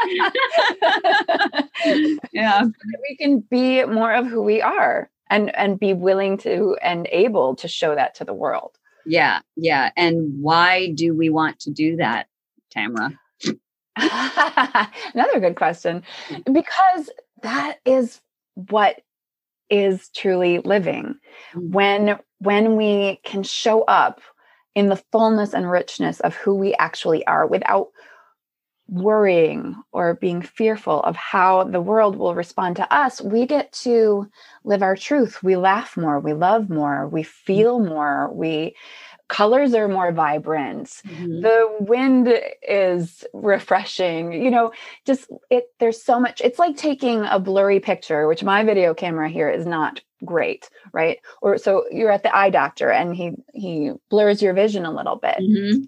Yeah. 2.33 2.63
We 2.63 3.15
can 3.17 3.39
be 3.41 3.85
more 3.85 4.13
of 4.13 4.25
who 4.27 4.41
we 4.41 4.61
are 4.61 5.09
and 5.29 5.55
and 5.55 5.79
be 5.79 5.93
willing 5.93 6.37
to 6.39 6.77
and 6.81 7.07
able 7.11 7.55
to 7.57 7.67
show 7.67 7.93
that 7.93 8.15
to 8.15 8.25
the 8.25 8.33
world. 8.33 8.71
Yeah 9.05 9.41
yeah 9.55 9.91
and 9.95 10.41
why 10.41 10.91
do 10.93 11.13
we 11.15 11.29
want 11.29 11.59
to 11.59 11.71
do 11.71 11.97
that 11.97 12.27
Tamara? 12.71 13.11
Another 13.97 15.39
good 15.39 15.55
question. 15.55 16.03
Because 16.51 17.09
that 17.43 17.77
is 17.85 18.21
what 18.55 19.01
is 19.69 20.09
truly 20.15 20.59
living 20.59 21.15
Mm. 21.53 21.71
when 21.71 22.19
when 22.39 22.75
we 22.75 23.19
can 23.23 23.43
show 23.43 23.83
up 23.83 24.21
in 24.75 24.87
the 24.87 25.01
fullness 25.11 25.53
and 25.53 25.69
richness 25.69 26.19
of 26.21 26.35
who 26.35 26.55
we 26.55 26.73
actually 26.75 27.25
are 27.27 27.45
without 27.45 27.89
worrying 28.87 29.75
or 29.91 30.15
being 30.15 30.41
fearful 30.41 31.01
of 31.01 31.15
how 31.15 31.63
the 31.63 31.81
world 31.81 32.15
will 32.15 32.33
respond 32.33 32.75
to 32.75 32.93
us 32.93 33.21
we 33.21 33.45
get 33.45 33.71
to 33.71 34.27
live 34.63 34.81
our 34.81 34.95
truth 34.95 35.43
we 35.43 35.55
laugh 35.55 35.95
more 35.95 36.19
we 36.19 36.33
love 36.33 36.69
more 36.71 37.07
we 37.07 37.21
feel 37.21 37.79
more 37.79 38.31
we 38.33 38.75
colors 39.29 39.73
are 39.73 39.87
more 39.87 40.11
vibrant 40.11 40.87
Mhm. 41.07 41.41
the 41.43 41.75
wind 41.79 42.33
is 42.67 43.23
refreshing 43.33 44.33
you 44.33 44.49
know 44.51 44.71
just 45.05 45.29
it 45.49 45.65
there's 45.79 46.01
so 46.01 46.19
much 46.19 46.41
it's 46.41 46.59
like 46.59 46.75
taking 46.75 47.23
a 47.25 47.39
blurry 47.39 47.79
picture 47.79 48.27
which 48.27 48.43
my 48.43 48.63
video 48.63 48.93
camera 48.93 49.29
here 49.29 49.49
is 49.49 49.65
not 49.65 50.01
great 50.25 50.69
right 50.93 51.19
or 51.41 51.57
so 51.57 51.85
you're 51.91 52.11
at 52.11 52.23
the 52.23 52.35
eye 52.35 52.49
doctor 52.49 52.89
and 52.91 53.15
he 53.15 53.31
he 53.53 53.91
blurs 54.09 54.41
your 54.41 54.53
vision 54.53 54.83
a 54.85 54.91
little 54.91 55.15
bit 55.15 55.37
Mhm. 55.39 55.83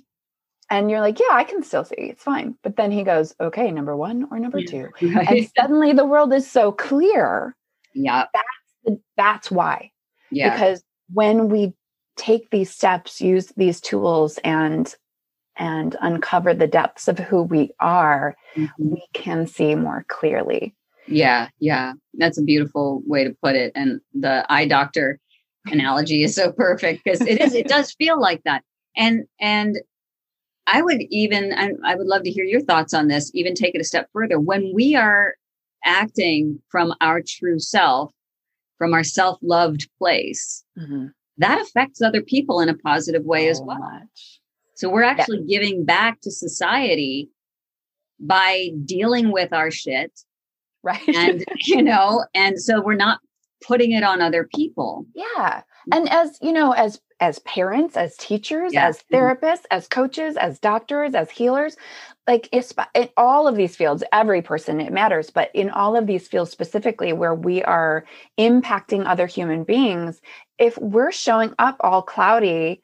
and 0.69 0.89
you're 0.91 1.01
like 1.01 1.19
yeah 1.19 1.31
i 1.33 1.43
can 1.43 1.63
still 1.63 1.83
see 1.83 1.95
it's 1.97 2.23
fine 2.23 2.55
but 2.63 2.75
then 2.77 2.91
he 2.91 3.03
goes 3.03 3.33
okay 3.41 3.71
number 3.71 3.95
one 3.97 4.27
or 4.31 4.39
number 4.39 4.61
two 4.61 4.87
and 5.27 5.49
suddenly 5.59 5.91
the 5.93 6.05
world 6.05 6.31
is 6.31 6.49
so 6.49 6.71
clear 6.71 7.55
Yeah. 7.93 8.25
That's, 8.33 8.99
that's 9.17 9.51
why 9.51 9.91
Yeah. 10.31 10.53
because 10.53 10.83
when 11.11 11.49
we 11.49 11.73
take 12.21 12.49
these 12.51 12.71
steps 12.71 13.19
use 13.19 13.51
these 13.57 13.81
tools 13.81 14.39
and 14.43 14.95
and 15.57 15.95
uncover 16.01 16.53
the 16.53 16.67
depths 16.67 17.07
of 17.07 17.17
who 17.19 17.41
we 17.43 17.71
are 17.79 18.35
Mhm. 18.55 18.69
we 18.77 19.03
can 19.13 19.47
see 19.47 19.75
more 19.75 20.05
clearly 20.07 20.73
Yeah, 21.07 21.49
yeah. 21.59 21.93
That's 22.13 22.37
a 22.37 22.43
beautiful 22.43 23.01
way 23.05 23.23
to 23.23 23.35
put 23.43 23.55
it. 23.55 23.71
And 23.75 23.99
the 24.13 24.45
eye 24.49 24.67
doctor 24.67 25.19
analogy 25.65 26.23
is 26.23 26.35
so 26.35 26.51
perfect 26.51 27.03
because 27.03 27.21
it 27.21 27.41
is, 27.41 27.53
it 27.55 27.67
does 27.67 27.91
feel 27.93 28.17
like 28.19 28.41
that. 28.43 28.63
And 28.95 29.25
and 29.39 29.79
I 30.67 30.81
would 30.81 31.01
even 31.09 31.51
and 31.51 31.77
I 31.83 31.95
would 31.95 32.07
love 32.07 32.23
to 32.23 32.31
hear 32.31 32.45
your 32.45 32.61
thoughts 32.61 32.93
on 32.93 33.07
this, 33.07 33.31
even 33.33 33.55
take 33.55 33.75
it 33.75 33.81
a 33.81 33.83
step 33.83 34.07
further. 34.13 34.39
When 34.39 34.71
we 34.73 34.95
are 34.95 35.35
acting 35.83 36.61
from 36.69 36.93
our 37.01 37.19
true 37.25 37.59
self, 37.59 38.13
from 38.77 38.93
our 38.93 39.03
self-loved 39.03 39.89
place, 39.97 40.63
that 41.37 41.61
affects 41.61 42.01
other 42.01 42.21
people 42.21 42.59
in 42.59 42.69
a 42.69 42.77
positive 42.77 43.23
way 43.23 43.47
as 43.49 43.61
well. 43.61 44.01
So 44.75 44.89
we're 44.89 45.03
actually 45.03 45.43
giving 45.47 45.85
back 45.85 46.21
to 46.21 46.31
society 46.31 47.29
by 48.19 48.69
dealing 48.85 49.31
with 49.31 49.53
our 49.53 49.71
shit. 49.71 50.21
Right. 50.83 51.07
And 51.07 51.45
you 51.65 51.81
know 51.81 52.25
and 52.33 52.59
so 52.59 52.81
we're 52.81 52.95
not 52.95 53.19
putting 53.63 53.91
it 53.91 54.03
on 54.03 54.21
other 54.21 54.47
people. 54.55 55.05
Yeah. 55.13 55.61
And 55.91 56.09
as 56.09 56.37
you 56.41 56.51
know 56.53 56.71
as 56.71 56.99
as 57.19 57.39
parents 57.39 57.95
as 57.95 58.17
teachers 58.17 58.73
Yeah. 58.73 58.87
as 58.87 59.03
therapists 59.13 59.65
as 59.69 59.87
coaches 59.87 60.35
as 60.37 60.59
doctors 60.59 61.13
as 61.13 61.29
healers 61.29 61.77
like 62.27 62.49
it's 62.51 62.73
in 62.95 63.09
all 63.15 63.47
of 63.47 63.55
these 63.55 63.75
fields 63.75 64.03
every 64.11 64.41
person 64.41 64.81
it 64.81 64.91
matters 64.91 65.29
but 65.29 65.51
in 65.53 65.69
all 65.69 65.95
of 65.95 66.07
these 66.07 66.27
fields 66.27 66.49
specifically 66.51 67.13
where 67.13 67.35
we 67.35 67.63
are 67.63 68.05
impacting 68.39 69.05
other 69.05 69.27
human 69.27 69.63
beings 69.63 70.19
if 70.61 70.77
we're 70.77 71.11
showing 71.11 71.53
up 71.59 71.75
all 71.81 72.01
cloudy 72.03 72.81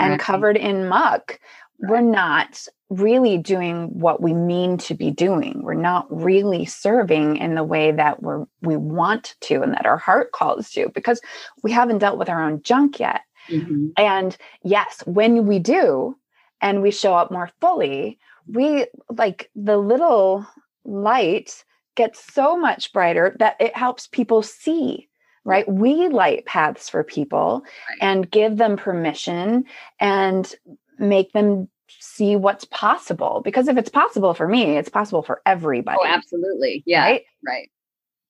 and 0.00 0.10
Right. 0.12 0.20
covered 0.20 0.56
in 0.58 0.88
muck 0.88 1.40
we're 1.78 2.02
not 2.02 2.66
really 2.90 3.38
doing 3.38 3.86
what 3.98 4.20
we 4.20 4.34
mean 4.34 4.76
to 4.76 4.94
be 4.94 5.10
doing 5.10 5.62
we're 5.62 5.74
not 5.74 6.06
really 6.10 6.64
serving 6.66 7.36
in 7.36 7.54
the 7.54 7.64
way 7.64 7.92
that 7.92 8.22
we're 8.22 8.44
we 8.62 8.76
want 8.76 9.36
to 9.40 9.62
and 9.62 9.72
that 9.72 9.86
our 9.86 9.96
heart 9.96 10.32
calls 10.32 10.70
to 10.70 10.88
because 10.94 11.20
we 11.62 11.70
haven't 11.72 11.98
dealt 11.98 12.18
with 12.18 12.28
our 12.28 12.42
own 12.42 12.60
junk 12.62 13.00
yet 13.00 13.22
Mhm. 13.50 13.92
and 13.96 14.36
yes 14.62 15.02
when 15.06 15.46
we 15.46 15.58
do 15.58 16.16
and 16.60 16.82
we 16.82 16.90
show 16.90 17.14
up 17.14 17.30
more 17.30 17.50
fully 17.60 18.18
we 18.48 18.86
like 19.10 19.50
the 19.54 19.76
little 19.78 20.46
light 20.84 21.64
gets 21.96 22.32
so 22.32 22.56
much 22.56 22.92
brighter 22.92 23.36
that 23.38 23.56
it 23.60 23.76
helps 23.76 24.06
people 24.08 24.42
see 24.42 25.08
right? 25.50 25.68
We 25.70 26.08
light 26.08 26.46
paths 26.46 26.88
for 26.88 27.02
people 27.04 27.62
Right. 27.88 27.98
and 28.00 28.30
give 28.30 28.56
them 28.56 28.76
permission 28.76 29.64
and 29.98 30.54
make 30.98 31.32
them 31.32 31.68
see 31.98 32.36
what's 32.36 32.64
possible 32.66 33.42
because 33.44 33.66
if 33.68 33.76
it's 33.76 33.88
possible 33.90 34.32
for 34.32 34.46
me 34.46 34.76
it's 34.78 34.88
possible 34.88 35.22
for 35.22 35.38
oh, 35.38 35.42
everybody 35.46 35.98
oh 36.00 36.06
absolutely. 36.06 36.82
Yeah. 36.86 37.02
right? 37.04 37.22
Right. 37.44 37.70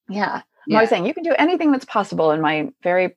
Yeah. 0.09 0.37
I'm 0.37 0.43
Yeah. 0.67 0.77
always 0.79 0.89
saying 0.89 1.05
you 1.07 1.15
can 1.15 1.25
do 1.25 1.35
anything 1.39 1.71
that's 1.73 1.85
possible 1.85 2.31
and 2.31 2.41
my 2.41 2.71
very 2.83 3.17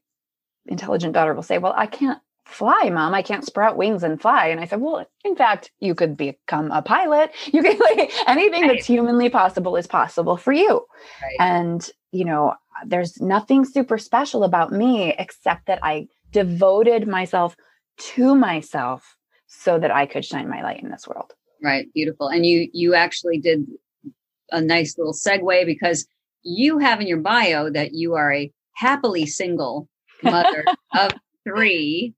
intelligent 0.67 1.13
daughter 1.13 1.33
will 1.33 1.43
say 1.43 1.57
well 1.59 1.73
i 1.77 1.85
can't 1.87 2.19
fly 2.45 2.89
mom. 2.91 3.13
I 3.13 3.21
can't 3.21 3.45
sprout 3.45 3.77
wings 3.77 4.03
and 4.03 4.21
fly. 4.21 4.47
And 4.47 4.59
i 4.59 4.65
said 4.65 4.81
well 4.81 5.05
in 5.23 5.35
fact 5.35 5.71
you 5.79 5.95
could 5.95 6.17
become 6.17 6.71
a 6.71 6.81
pilot. 6.81 7.31
You 7.53 7.63
can 7.63 7.79
like 7.79 8.11
anything 8.27 8.63
Right. 8.63 8.73
that's 8.75 8.85
humanly 8.85 9.29
possible 9.29 9.77
is 9.77 9.87
possible 9.87 10.35
for 10.35 10.51
you. 10.51 10.85
Right. 11.21 11.37
And 11.39 11.89
you 12.11 12.25
know 12.25 12.53
there's 12.85 13.21
nothing 13.21 13.65
super 13.65 13.97
special 13.97 14.43
about 14.43 14.71
me 14.71 15.13
except 15.17 15.67
that 15.67 15.79
i 15.83 16.07
devoted 16.31 17.07
myself 17.07 17.55
to 17.97 18.35
myself 18.35 19.15
so 19.47 19.79
that 19.79 19.91
i 19.91 20.05
could 20.05 20.25
shine 20.25 20.49
my 20.49 20.61
light 20.63 20.81
in 20.81 20.89
this 20.89 21.07
world. 21.07 21.33
Right. 21.63 21.87
Beautiful. 21.93 22.27
And 22.27 22.45
you 22.45 22.69
you 22.73 22.93
actually 22.93 23.39
did 23.39 23.65
a 24.51 24.61
nice 24.61 24.97
little 24.97 25.13
segue 25.13 25.65
because 25.65 26.05
you 26.43 26.77
have 26.77 26.99
in 26.99 27.07
your 27.07 27.21
bio 27.21 27.69
that 27.69 27.93
you 27.93 28.15
are 28.15 28.33
a 28.33 28.51
happily 28.75 29.25
single 29.25 29.87
mother 30.21 30.65
of 30.95 31.11
three. 31.47 32.13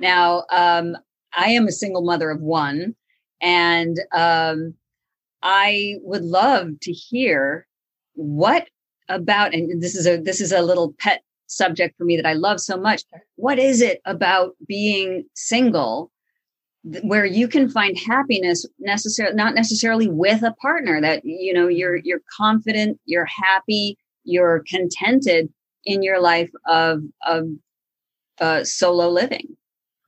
Now 0.00 0.44
um 0.52 0.96
i 1.36 1.50
am 1.50 1.66
a 1.66 1.72
single 1.72 2.02
mother 2.02 2.30
of 2.30 2.40
one. 2.40 2.94
And 3.40 3.98
um 4.12 4.74
i 5.42 5.96
would 6.02 6.22
love 6.22 6.68
to 6.82 6.92
hear 6.92 7.66
what 8.14 8.68
about 9.08 9.54
and 9.54 9.82
this 9.82 9.94
is 9.94 10.06
a 10.06 10.16
this 10.16 10.40
is 10.40 10.52
a 10.52 10.62
little 10.62 10.94
pet 10.98 11.22
subject 11.46 11.96
for 11.96 12.04
me 12.04 12.16
that 12.16 12.26
i 12.26 12.32
love 12.32 12.60
so 12.60 12.76
much. 12.76 13.02
What 13.36 13.58
is 13.58 13.80
it 13.80 14.00
about 14.04 14.54
being 14.66 15.24
single 15.34 16.10
th- 16.90 17.04
where 17.04 17.24
you 17.24 17.48
can 17.48 17.68
find 17.68 17.98
happiness 17.98 18.66
necessarily 18.78 19.36
not 19.36 19.54
necessarily 19.54 20.08
with 20.08 20.42
a 20.42 20.54
partner 20.60 21.00
that 21.00 21.24
you 21.24 21.52
know 21.52 21.68
you're 21.68 21.96
you're 21.96 22.22
confident 22.36 22.98
you're 23.04 23.26
happy 23.26 23.98
you're 24.24 24.64
contented 24.66 25.52
in 25.84 26.02
your 26.02 26.20
life 26.20 26.50
of 26.66 27.02
of 27.26 27.46
uh, 28.40 28.64
solo 28.64 29.08
living? 29.10 29.56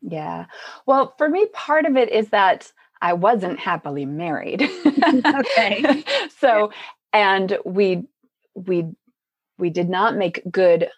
Yeah. 0.03 0.47
Well 0.87 1.15
for 1.19 1.29
me 1.29 1.47
part 1.53 1.85
of 1.85 1.97
it 1.97 2.11
is 2.11 2.31
that 2.31 2.73
i 3.03 3.13
wasn't 3.13 3.59
happily 3.59 4.07
married. 4.07 4.69
Okay. 5.07 6.05
so 6.39 6.73
and 7.13 7.59
we 7.65 8.03
we 8.57 8.87
we 9.59 9.71
did 9.71 9.89
not 9.89 10.17
make 10.17 10.43
good 10.51 10.89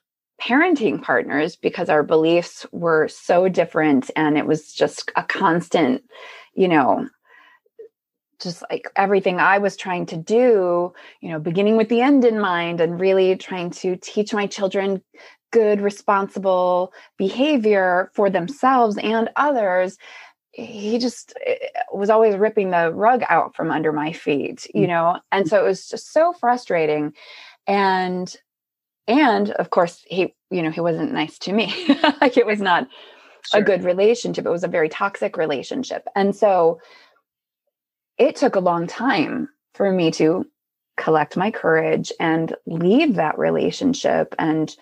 parenting 0.40 1.02
partners 1.02 1.56
because 1.56 1.88
our 1.88 2.02
beliefs 2.02 2.64
were 2.72 3.08
so 3.08 3.48
different 3.48 4.10
and 4.16 4.38
it 4.38 4.46
was 4.46 4.72
just 4.72 5.10
a 5.16 5.22
constant 5.24 6.02
you 6.54 6.68
know 6.68 7.08
just 8.40 8.62
like 8.70 8.86
everything 8.96 9.40
I 9.40 9.58
was 9.58 9.76
trying 9.76 10.06
to 10.06 10.16
do, 10.16 10.92
you 11.20 11.28
know, 11.28 11.38
beginning 11.38 11.76
with 11.76 11.88
the 11.88 12.00
end 12.00 12.24
in 12.24 12.38
mind 12.38 12.80
and 12.80 13.00
really 13.00 13.36
trying 13.36 13.70
to 13.70 13.96
teach 13.96 14.32
my 14.32 14.46
children 14.46 15.02
good, 15.50 15.80
responsible 15.80 16.92
behavior 17.16 18.10
for 18.14 18.30
themselves 18.30 18.96
and 18.98 19.30
others. 19.36 19.96
He 20.52 20.98
just 20.98 21.34
eh, 21.44 21.56
was 21.92 22.10
always 22.10 22.36
ripping 22.36 22.70
the 22.70 22.92
rug 22.92 23.22
out 23.28 23.54
from 23.56 23.70
under 23.70 23.92
my 23.92 24.12
feet, 24.12 24.66
you 24.74 24.86
know, 24.86 25.20
and 25.32 25.48
so 25.48 25.60
it 25.60 25.66
was 25.66 25.88
just 25.88 26.12
so 26.12 26.32
frustrating. 26.32 27.14
And, 27.68 28.34
and 29.06 29.50
of 29.52 29.70
course, 29.70 30.02
he, 30.08 30.34
you 30.50 30.62
know, 30.62 30.70
he 30.70 30.80
wasn't 30.80 31.12
nice 31.12 31.38
to 31.40 31.52
me. 31.52 31.72
like 32.20 32.36
it 32.36 32.46
was 32.46 32.60
not 32.60 32.88
Sure. 33.52 33.60
a 33.60 33.64
good 33.64 33.84
relationship. 33.84 34.44
It 34.44 34.50
was 34.50 34.64
a 34.64 34.68
very 34.68 34.88
toxic 34.88 35.36
relationship. 35.36 36.06
And 36.16 36.34
so 36.34 36.80
it 38.18 38.34
took 38.36 38.56
a 38.56 38.60
long 38.60 38.86
time 38.88 39.48
for 39.74 39.90
me 39.92 40.10
to 40.12 40.44
collect 40.96 41.36
my 41.36 41.50
courage 41.52 42.10
and 42.18 42.54
leave 42.66 43.14
that 43.14 43.38
relationship 43.38 44.34
and 44.40 44.74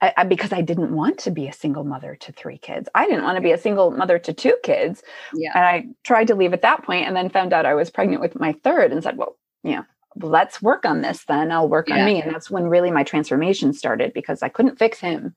I, 0.00 0.14
I- 0.16 0.24
because 0.24 0.50
I 0.52 0.62
didn't 0.62 0.96
want 0.96 1.18
to 1.20 1.30
be 1.30 1.46
a 1.46 1.52
single 1.52 1.84
mother 1.84 2.16
to 2.20 2.32
three 2.32 2.56
kids. 2.56 2.88
I 2.94 3.04
didn't 3.06 3.24
want 3.24 3.36
to 3.36 3.42
be 3.42 3.52
a 3.52 3.58
single 3.58 3.90
mother 3.90 4.18
to 4.18 4.32
two 4.32 4.56
kids. 4.62 5.02
Yeah. 5.34 5.52
And 5.54 5.64
I 5.64 5.86
tried 6.02 6.28
to 6.28 6.34
leave 6.34 6.54
at 6.54 6.62
that 6.62 6.82
point 6.82 7.06
and 7.06 7.14
then 7.14 7.28
found 7.28 7.52
out 7.52 7.66
I 7.66 7.74
was 7.74 7.90
pregnant 7.90 8.22
with 8.22 8.40
my 8.40 8.54
third 8.64 8.92
and 8.92 9.02
said, 9.02 9.18
well, 9.18 9.36
know, 9.62 9.84
let's 10.16 10.60
work 10.62 10.84
on 10.84 11.02
this 11.02 11.24
then. 11.24 11.52
I'll 11.52 11.68
work 11.68 11.88
Yeah. 11.88 12.00
on 12.00 12.04
me. 12.06 12.22
And 12.22 12.32
that's 12.34 12.50
when 12.50 12.64
really 12.68 12.90
my 12.90 13.04
transformation 13.04 13.72
started 13.72 14.12
because 14.12 14.42
I 14.42 14.48
couldn't 14.48 14.78
fix 14.78 14.98
him. 15.00 15.34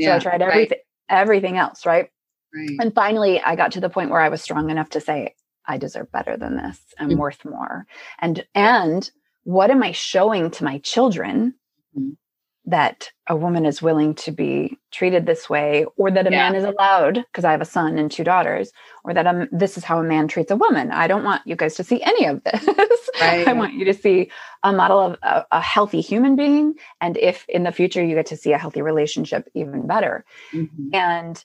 So 0.00 0.12
I 0.14 0.18
tried 0.18 0.40
right, 0.40 0.48
everything 0.50 0.78
everything 1.08 1.56
else, 1.58 1.84
right? 1.84 2.08
right. 2.54 2.76
And 2.80 2.94
finally, 2.94 3.40
I 3.40 3.56
got 3.56 3.72
to 3.72 3.80
the 3.80 3.90
point 3.90 4.10
where 4.10 4.20
I 4.20 4.28
was 4.30 4.42
strong 4.42 4.70
enough 4.70 4.90
to 4.90 5.00
say, 5.00 5.34
I 5.66 5.78
deserve 5.78 6.10
better 6.12 6.36
than 6.36 6.56
this. 6.56 6.78
I'm 6.98 7.10
Mhm. 7.10 7.18
worth 7.18 7.44
more. 7.44 7.86
And 8.20 8.46
and 8.54 9.10
what 9.44 9.70
am 9.70 9.82
I 9.82 9.92
showing 9.92 10.50
to 10.52 10.64
my 10.64 10.78
children 10.78 11.54
Mhm. 11.96 12.16
That 12.64 13.10
a 13.28 13.34
woman 13.34 13.66
is 13.66 13.82
willing 13.82 14.14
to 14.14 14.30
be 14.30 14.78
treated 14.92 15.26
this 15.26 15.50
way 15.50 15.84
or 15.96 16.10
that 16.10 16.26
a 16.26 16.30
yeah. 16.30 16.50
man 16.50 16.54
is 16.54 16.64
allowed 16.64 17.14
because 17.14 17.44
i 17.44 17.50
have 17.50 17.60
a 17.60 17.66
son 17.66 17.98
and 17.98 18.10
two 18.10 18.22
daughters 18.22 18.72
or 19.04 19.12
that 19.12 19.26
um, 19.26 19.48
this 19.50 19.76
is 19.76 19.82
how 19.84 19.98
a 19.98 20.04
man 20.04 20.28
treats 20.28 20.50
a 20.50 20.56
woman 20.56 20.90
i 20.92 21.06
don't 21.06 21.24
want 21.24 21.42
you 21.44 21.56
guys 21.56 21.74
to 21.74 21.82
see 21.82 22.00
any 22.02 22.26
of 22.26 22.42
this 22.44 22.64
right. 23.20 23.48
i 23.48 23.52
want 23.52 23.74
you 23.74 23.84
to 23.84 23.94
see 23.94 24.30
a 24.62 24.72
model 24.72 25.00
of 25.00 25.18
a, 25.22 25.44
a, 25.50 25.60
healthy 25.60 26.00
human 26.00 26.36
being 26.36 26.74
and 27.00 27.16
if 27.16 27.44
in 27.48 27.64
the 27.64 27.72
future 27.72 28.02
you 28.02 28.14
get 28.14 28.26
to 28.26 28.36
see 28.36 28.52
a 28.52 28.58
healthy 28.58 28.82
relationship 28.82 29.48
even 29.54 29.86
better 29.86 30.24
mm-hmm. 30.52 30.94
and 30.94 31.44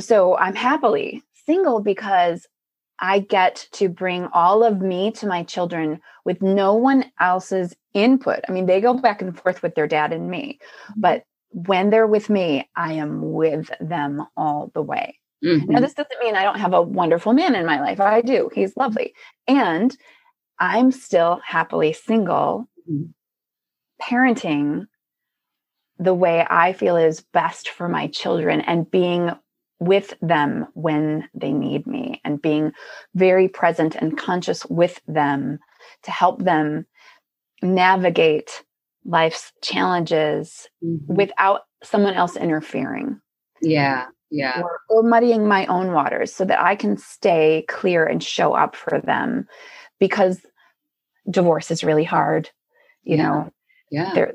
so 0.00 0.36
i'm 0.38 0.56
happily 0.56 1.22
single 1.46 1.80
because 1.80 2.46
I 3.00 3.20
get 3.20 3.68
to 3.72 3.88
bring 3.88 4.28
all 4.32 4.64
of 4.64 4.80
me 4.80 5.12
to 5.12 5.26
my 5.26 5.44
children 5.44 6.00
with 6.24 6.42
no 6.42 6.74
one 6.74 7.04
else's 7.20 7.74
input. 7.94 8.40
I 8.48 8.52
mean, 8.52 8.66
they 8.66 8.80
go 8.80 8.94
back 8.94 9.22
and 9.22 9.38
forth 9.38 9.62
with 9.62 9.74
their 9.74 9.86
dad 9.86 10.12
and 10.12 10.30
me, 10.30 10.58
mm-hmm. 10.90 11.00
but 11.00 11.24
when 11.50 11.90
they're 11.90 12.06
with 12.06 12.28
me, 12.28 12.68
I 12.76 12.94
am 12.94 13.32
with 13.32 13.70
them 13.80 14.26
all 14.36 14.70
the 14.74 14.82
way. 14.82 15.18
Mm-hmm. 15.44 15.72
Now, 15.72 15.80
this 15.80 15.94
doesn't 15.94 16.20
mean 16.20 16.34
I 16.34 16.42
don't 16.42 16.58
have 16.58 16.74
a 16.74 16.82
wonderful 16.82 17.32
man 17.32 17.54
in 17.54 17.64
my 17.64 17.80
life. 17.80 18.00
I 18.00 18.20
do. 18.20 18.50
He's 18.54 18.76
lovely. 18.76 19.14
And 19.46 19.96
I'm 20.58 20.90
still 20.90 21.40
happily 21.44 21.92
single, 21.92 22.68
mm-hmm. 22.90 23.10
parenting 24.02 24.86
the 25.98 26.14
way 26.14 26.46
I 26.48 26.72
feel 26.72 26.96
is 26.96 27.24
best 27.32 27.70
for 27.70 27.88
my 27.88 28.06
children 28.08 28.60
and 28.60 28.90
being 28.90 29.30
with 29.80 30.14
them 30.20 30.66
when 30.74 31.28
they 31.34 31.52
need 31.52 31.86
me 31.86 32.20
and 32.24 32.42
being 32.42 32.72
very 33.14 33.48
present 33.48 33.94
and 33.94 34.18
conscious 34.18 34.66
with 34.66 35.00
them 35.06 35.58
to 36.02 36.10
help 36.10 36.42
them 36.42 36.86
navigate 37.62 38.64
life's 39.04 39.52
challenges 39.62 40.68
mm-hmm. 40.84 41.14
without 41.14 41.62
someone 41.82 42.14
else 42.14 42.36
interfering. 42.36 43.20
Yeah. 43.62 44.06
Yeah. 44.30 44.60
Or, 44.62 44.80
or, 44.90 45.02
muddying 45.02 45.48
my 45.48 45.64
own 45.66 45.92
waters 45.92 46.34
so 46.34 46.44
that 46.44 46.60
I 46.60 46.76
can 46.76 46.98
stay 46.98 47.64
clear 47.66 48.04
and 48.04 48.22
show 48.22 48.52
up 48.52 48.76
for 48.76 49.00
them 49.00 49.46
because 49.98 50.44
divorce 51.30 51.70
is 51.70 51.82
really 51.82 52.04
hard. 52.04 52.50
You 53.04 53.16
yeah. 53.16 53.22
know, 53.22 53.52
yeah 53.90 54.32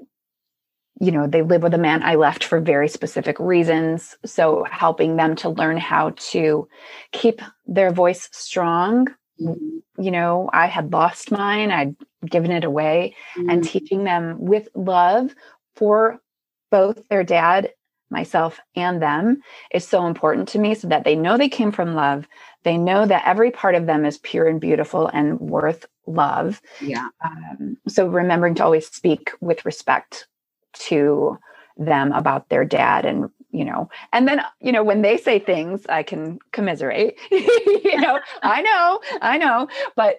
you 0.99 1.11
know 1.11 1.27
they 1.27 1.41
live 1.41 1.63
with 1.63 1.73
a 1.73 1.77
man. 1.79 2.03
I 2.03 2.15
left 2.15 2.43
for 2.43 2.59
very 2.59 2.87
specific 2.87 3.39
reasons. 3.39 4.15
So 4.25 4.65
helping 4.69 5.15
them 5.15 5.35
to 5.37 5.49
learn 5.49 5.77
how 5.77 6.13
to 6.31 6.67
keep 7.11 7.41
their 7.65 7.91
voice 7.91 8.29
strong. 8.31 9.07
Mm-hmm. 9.41 10.03
you 10.03 10.11
know 10.11 10.47
i 10.53 10.67
had 10.67 10.93
lost 10.93 11.31
mine. 11.31 11.71
I'd 11.71 11.95
given 12.23 12.51
it 12.51 12.63
away. 12.63 13.15
Mm-hmm. 13.35 13.49
and 13.49 13.63
teaching 13.63 14.03
them 14.03 14.37
with 14.39 14.67
love 14.75 15.33
for 15.75 16.21
both 16.69 17.07
their 17.07 17.23
dad 17.23 17.71
myself 18.13 18.59
and 18.75 19.01
them 19.01 19.41
is 19.73 19.85
so 19.85 20.05
important 20.05 20.47
to 20.49 20.59
me 20.59 20.75
so 20.75 20.87
that 20.87 21.03
they 21.03 21.15
know 21.15 21.37
they 21.37 21.49
came 21.49 21.71
from 21.71 21.95
love. 21.95 22.27
They 22.63 22.77
know 22.77 23.05
that 23.05 23.23
every 23.25 23.51
part 23.51 23.75
of 23.75 23.87
them 23.87 24.05
is 24.05 24.19
pure 24.19 24.47
and 24.47 24.61
beautiful 24.61 25.07
and 25.07 25.39
worth 25.39 25.85
love. 26.05 26.61
Yeah. 26.79 27.07
Um, 27.25 27.77
so 27.87 28.07
remembering 28.07 28.55
to 28.55 28.63
always 28.63 28.87
speak 28.87 29.31
with 29.41 29.65
respect 29.65 30.27
to 30.73 31.37
them 31.77 32.11
about 32.11 32.49
their 32.49 32.65
dad 32.65 33.05
and 33.05 33.29
you 33.51 33.65
know 33.65 33.89
and 34.11 34.27
then 34.27 34.41
you 34.59 34.71
know 34.71 34.83
when 34.83 35.01
they 35.01 35.17
say 35.17 35.39
things 35.39 35.85
i 35.89 36.03
can 36.03 36.37
commiserate 36.51 37.17
you 37.31 37.99
know 37.99 38.19
i 38.41 38.61
know 38.61 38.99
i 39.21 39.37
know 39.37 39.67
but 39.95 40.17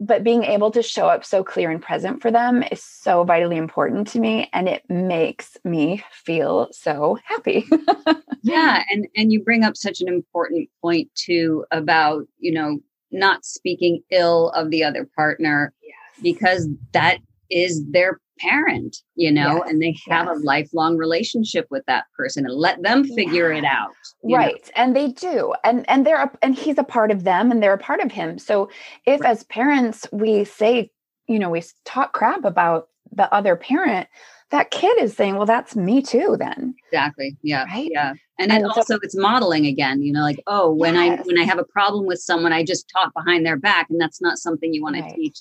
but 0.00 0.24
being 0.24 0.42
able 0.42 0.70
to 0.70 0.82
show 0.82 1.06
up 1.06 1.24
so 1.24 1.42
clear 1.42 1.70
and 1.70 1.82
present 1.82 2.20
for 2.20 2.30
them 2.30 2.62
is 2.70 2.82
so 2.82 3.24
vitally 3.24 3.56
important 3.56 4.06
to 4.06 4.20
me 4.20 4.48
and 4.52 4.68
it 4.68 4.82
makes 4.88 5.56
me 5.64 6.02
feel 6.10 6.68
so 6.72 7.18
happy 7.24 7.66
yeah 8.42 8.82
and 8.90 9.06
and 9.16 9.32
you 9.32 9.42
bring 9.42 9.64
up 9.64 9.76
such 9.76 10.00
an 10.00 10.08
important 10.08 10.68
point 10.82 11.08
too 11.14 11.64
about 11.70 12.24
you 12.38 12.52
know 12.52 12.78
not 13.10 13.44
speaking 13.44 14.02
ill 14.10 14.50
of 14.50 14.70
the 14.70 14.82
other 14.82 15.08
partner 15.16 15.72
yes. 15.82 15.94
because 16.20 16.68
that 16.92 17.18
is 17.50 17.84
their 17.90 18.20
parent, 18.38 18.96
you 19.14 19.30
know, 19.30 19.58
yes, 19.58 19.62
and 19.68 19.80
they 19.80 19.96
have 20.08 20.26
yes. 20.26 20.36
a 20.36 20.44
lifelong 20.44 20.96
relationship 20.96 21.66
with 21.70 21.84
that 21.86 22.04
person 22.16 22.44
and 22.44 22.54
let 22.54 22.82
them 22.82 23.04
figure 23.04 23.52
yeah. 23.52 23.58
it 23.58 23.64
out. 23.64 23.94
Right. 24.24 24.54
Know? 24.54 24.72
And 24.82 24.96
they 24.96 25.08
do. 25.12 25.54
And 25.62 25.88
and 25.88 26.06
they're 26.06 26.22
a, 26.22 26.30
and 26.42 26.54
he's 26.54 26.78
a 26.78 26.84
part 26.84 27.10
of 27.10 27.24
them 27.24 27.50
and 27.50 27.62
they're 27.62 27.74
a 27.74 27.78
part 27.78 28.00
of 28.00 28.10
him. 28.10 28.38
So 28.38 28.70
if 29.06 29.20
right. 29.20 29.30
as 29.30 29.44
parents 29.44 30.06
we 30.10 30.44
say, 30.44 30.90
you 31.28 31.38
know, 31.38 31.50
we 31.50 31.62
talk 31.84 32.12
crap 32.12 32.44
about 32.44 32.88
the 33.12 33.32
other 33.32 33.54
parent, 33.54 34.08
that 34.50 34.70
kid 34.70 34.98
is 35.00 35.14
saying, 35.14 35.36
well, 35.36 35.46
that's 35.46 35.76
me 35.76 36.02
too 36.02 36.36
then. 36.38 36.74
Exactly. 36.88 37.36
Yeah. 37.42 37.64
Right. 37.64 37.90
Yeah. 37.92 38.14
And, 38.38 38.50
and 38.50 38.66
also 38.66 38.94
so, 38.94 38.98
it's 39.02 39.16
modeling 39.16 39.66
again, 39.66 40.02
you 40.02 40.12
know, 40.12 40.22
like, 40.22 40.40
oh, 40.48 40.72
when 40.72 40.94
yes. 40.94 41.20
I 41.20 41.22
when 41.22 41.38
I 41.38 41.44
have 41.44 41.58
a 41.58 41.64
problem 41.64 42.04
with 42.04 42.18
someone, 42.18 42.52
I 42.52 42.64
just 42.64 42.88
talk 42.88 43.14
behind 43.14 43.46
their 43.46 43.56
back. 43.56 43.86
And 43.90 44.00
that's 44.00 44.20
not 44.20 44.38
something 44.38 44.74
you 44.74 44.82
want 44.82 44.96
right. 44.96 45.08
to 45.10 45.16
teach 45.16 45.38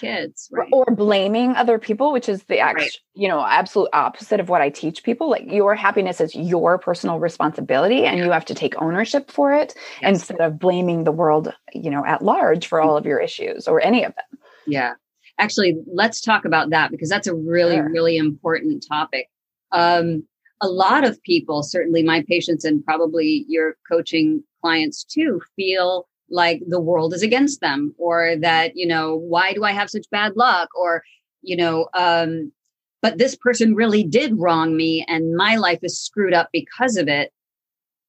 kids 0.00 0.48
right? 0.52 0.68
or 0.72 0.84
blaming 0.86 1.54
other 1.56 1.78
people 1.78 2.12
which 2.12 2.28
is 2.28 2.44
the 2.44 2.58
actual 2.58 2.84
right. 2.84 2.98
you 3.14 3.28
know 3.28 3.44
absolute 3.44 3.88
opposite 3.92 4.40
of 4.40 4.48
what 4.48 4.60
i 4.60 4.68
teach 4.68 5.02
people 5.02 5.30
like 5.30 5.44
your 5.50 5.74
happiness 5.74 6.20
is 6.20 6.34
your 6.34 6.78
personal 6.78 7.18
responsibility 7.18 8.04
and 8.04 8.18
you 8.18 8.30
have 8.30 8.44
to 8.44 8.54
take 8.54 8.80
ownership 8.80 9.30
for 9.30 9.52
it 9.52 9.74
yes. 10.00 10.08
instead 10.08 10.40
of 10.40 10.58
blaming 10.58 11.04
the 11.04 11.12
world 11.12 11.52
you 11.72 11.90
know 11.90 12.04
at 12.04 12.22
large 12.22 12.66
for 12.66 12.80
all 12.80 12.96
of 12.96 13.04
your 13.04 13.18
issues 13.18 13.68
or 13.68 13.80
any 13.80 14.04
of 14.04 14.14
them 14.14 14.38
yeah 14.66 14.94
actually 15.38 15.76
let's 15.92 16.20
talk 16.20 16.44
about 16.44 16.70
that 16.70 16.90
because 16.90 17.08
that's 17.08 17.26
a 17.26 17.34
really 17.34 17.76
sure. 17.76 17.90
really 17.90 18.16
important 18.16 18.84
topic 18.88 19.28
um, 19.72 20.24
a 20.60 20.68
lot 20.68 21.04
of 21.04 21.22
people 21.22 21.62
certainly 21.62 22.02
my 22.02 22.24
patients 22.28 22.64
and 22.64 22.84
probably 22.84 23.44
your 23.48 23.76
coaching 23.90 24.42
clients 24.60 25.04
too 25.04 25.40
feel 25.56 26.06
like 26.30 26.60
the 26.68 26.80
world 26.80 27.12
is 27.12 27.22
against 27.22 27.60
them 27.60 27.94
or 27.98 28.36
that 28.40 28.72
you 28.74 28.86
know 28.86 29.16
why 29.16 29.52
do 29.52 29.64
i 29.64 29.72
have 29.72 29.90
such 29.90 30.06
bad 30.10 30.36
luck 30.36 30.68
or 30.74 31.02
you 31.42 31.56
know 31.56 31.88
um 31.94 32.52
but 33.02 33.18
this 33.18 33.34
person 33.34 33.74
really 33.74 34.04
did 34.04 34.38
wrong 34.38 34.76
me 34.76 35.04
and 35.08 35.34
my 35.34 35.56
life 35.56 35.80
is 35.82 35.98
screwed 35.98 36.34
up 36.34 36.50
because 36.52 36.96
of 36.96 37.08
it. 37.08 37.32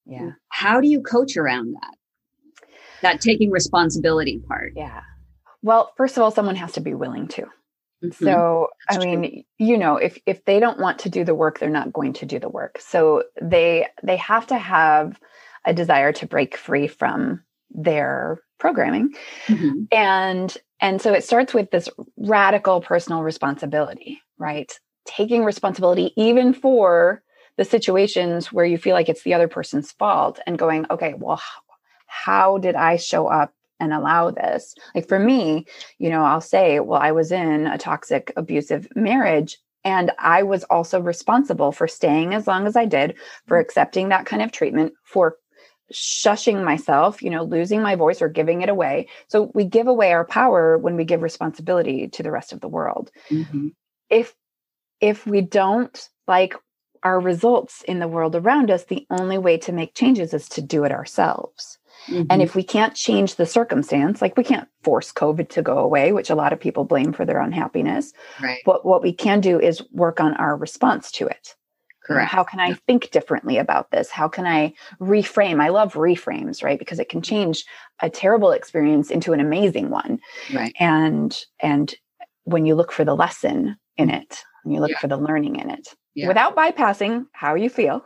Yeah. 0.05 0.31
How 0.49 0.81
do 0.81 0.87
you 0.87 1.01
coach 1.01 1.37
around 1.37 1.73
that? 1.73 1.95
That 3.01 3.21
taking 3.21 3.51
responsibility 3.51 4.39
part. 4.47 4.73
Yeah. 4.75 5.01
Well 5.61 5.93
first 5.95 6.17
of 6.17 6.23
all 6.23 6.31
someone 6.31 6.55
has 6.55 6.73
to 6.73 6.81
be 6.81 6.93
willing 6.93 7.27
to. 7.29 7.47
Mm-hmm. 8.03 8.25
so 8.25 8.67
That's 8.89 9.05
i 9.05 9.07
mean 9.07 9.21
true. 9.21 9.43
you 9.59 9.77
know 9.77 9.95
if 9.97 10.17
if 10.25 10.43
they 10.45 10.59
don't 10.59 10.79
want 10.79 10.97
to 11.01 11.09
do 11.09 11.23
the 11.23 11.35
work 11.35 11.59
they're 11.59 11.69
not 11.69 11.93
going 11.93 12.13
to 12.13 12.25
do 12.25 12.39
the 12.39 12.49
work. 12.49 12.79
So 12.79 13.23
they 13.41 13.87
they 14.03 14.17
have 14.17 14.47
to 14.47 14.57
have 14.57 15.19
a 15.65 15.73
desire 15.73 16.11
to 16.13 16.25
break 16.25 16.57
free 16.57 16.87
from 16.87 17.43
their 17.73 18.39
programming 18.59 19.13
mm-hmm. 19.47 19.83
and 19.91 20.57
and 20.79 21.01
so 21.01 21.13
it 21.13 21.23
starts 21.23 21.53
with 21.53 21.71
this 21.71 21.89
radical 22.17 22.81
personal 22.81 23.23
responsibility 23.23 24.21
right 24.37 24.79
taking 25.05 25.43
responsibility 25.43 26.13
even 26.15 26.53
for 26.53 27.23
the 27.57 27.65
situations 27.65 28.51
where 28.51 28.65
you 28.65 28.77
feel 28.77 28.93
like 28.93 29.09
it's 29.09 29.23
the 29.23 29.33
other 29.33 29.47
person's 29.47 29.91
fault 29.93 30.39
and 30.45 30.59
going 30.59 30.85
okay 30.91 31.13
well 31.17 31.41
how 32.05 32.57
did 32.57 32.75
i 32.75 32.97
show 32.97 33.27
up 33.27 33.53
and 33.79 33.93
allow 33.93 34.29
this 34.29 34.75
like 34.93 35.07
for 35.07 35.17
me 35.17 35.65
you 35.97 36.09
know 36.09 36.23
i'll 36.23 36.41
say 36.41 36.79
well 36.79 37.01
i 37.01 37.11
was 37.11 37.31
in 37.31 37.67
a 37.67 37.77
toxic 37.77 38.31
abusive 38.35 38.87
marriage 38.95 39.57
and 39.83 40.11
I 40.19 40.43
was 40.43 40.63
also 40.65 41.01
responsible 41.01 41.71
for 41.71 41.87
staying 41.87 42.33
as 42.33 42.47
long 42.47 42.67
as 42.67 42.75
I 42.75 42.85
did, 42.85 43.15
for 43.47 43.57
mm-hmm. 43.57 43.61
accepting 43.61 44.09
that 44.09 44.25
kind 44.25 44.41
of 44.41 44.51
treatment, 44.51 44.93
for 45.03 45.37
shushing 45.91 46.63
myself, 46.63 47.21
you 47.21 47.29
know, 47.29 47.43
losing 47.43 47.81
my 47.81 47.95
voice 47.95 48.21
or 48.21 48.29
giving 48.29 48.61
it 48.61 48.69
away. 48.69 49.07
So 49.27 49.51
we 49.53 49.65
give 49.65 49.87
away 49.87 50.11
our 50.11 50.25
power 50.25 50.77
when 50.77 50.95
we 50.95 51.05
give 51.05 51.21
responsibility 51.21 52.07
to 52.09 52.23
the 52.23 52.31
rest 52.31 52.53
of 52.53 52.61
the 52.61 52.67
world. 52.67 53.11
Mm-hmm. 53.29 53.69
If 54.09 54.35
if 54.99 55.25
we 55.25 55.41
don't 55.41 56.09
like 56.27 56.55
our 57.03 57.19
results 57.19 57.81
in 57.83 57.99
the 57.99 58.07
world 58.07 58.35
around 58.35 58.69
us, 58.69 58.85
the 58.85 59.05
only 59.09 59.37
way 59.37 59.57
to 59.57 59.71
make 59.71 59.95
changes 59.95 60.33
is 60.33 60.47
to 60.49 60.61
do 60.61 60.83
it 60.83 60.91
ourselves. 60.91 61.79
Mm-hmm. 62.07 62.27
And 62.29 62.41
if 62.41 62.55
we 62.55 62.63
can't 62.63 62.95
change 62.95 63.35
the 63.35 63.45
circumstance, 63.45 64.21
like 64.21 64.37
we 64.37 64.43
can't 64.43 64.67
force 64.83 65.11
COVID 65.11 65.49
to 65.49 65.61
go 65.61 65.77
away, 65.77 66.11
which 66.11 66.29
a 66.29 66.35
lot 66.35 66.53
of 66.53 66.59
people 66.59 66.83
blame 66.83 67.13
for 67.13 67.25
their 67.25 67.39
unhappiness. 67.39 68.13
Right. 68.41 68.59
But 68.65 68.85
what 68.85 69.03
we 69.03 69.13
can 69.13 69.39
do 69.39 69.59
is 69.59 69.83
work 69.91 70.19
on 70.19 70.35
our 70.35 70.55
response 70.55 71.11
to 71.13 71.27
it. 71.27 71.55
Correct. 72.03 72.31
How 72.31 72.43
can 72.43 72.59
I 72.59 72.73
think 72.73 73.11
differently 73.11 73.57
about 73.57 73.91
this? 73.91 74.09
How 74.09 74.27
can 74.27 74.47
I 74.47 74.73
reframe? 74.99 75.61
I 75.61 75.69
love 75.69 75.93
reframes, 75.93 76.63
right? 76.63 76.79
Because 76.79 76.99
it 76.99 77.09
can 77.09 77.21
change 77.21 77.63
a 78.01 78.09
terrible 78.09 78.51
experience 78.51 79.11
into 79.11 79.33
an 79.33 79.39
amazing 79.39 79.89
one. 79.89 80.19
Right. 80.53 80.73
And 80.79 81.37
and 81.59 81.93
when 82.43 82.65
you 82.65 82.75
look 82.75 82.91
for 82.91 83.05
the 83.05 83.15
lesson 83.15 83.77
in 83.97 84.09
it, 84.09 84.43
and 84.63 84.73
you 84.73 84.79
look 84.79 84.91
yeah. 84.91 84.99
for 84.99 85.07
the 85.07 85.17
learning 85.17 85.57
in 85.57 85.69
it. 85.69 85.89
Yeah. 86.13 86.27
Without 86.27 86.55
bypassing 86.55 87.25
how 87.33 87.55
you 87.55 87.69
feel. 87.69 88.03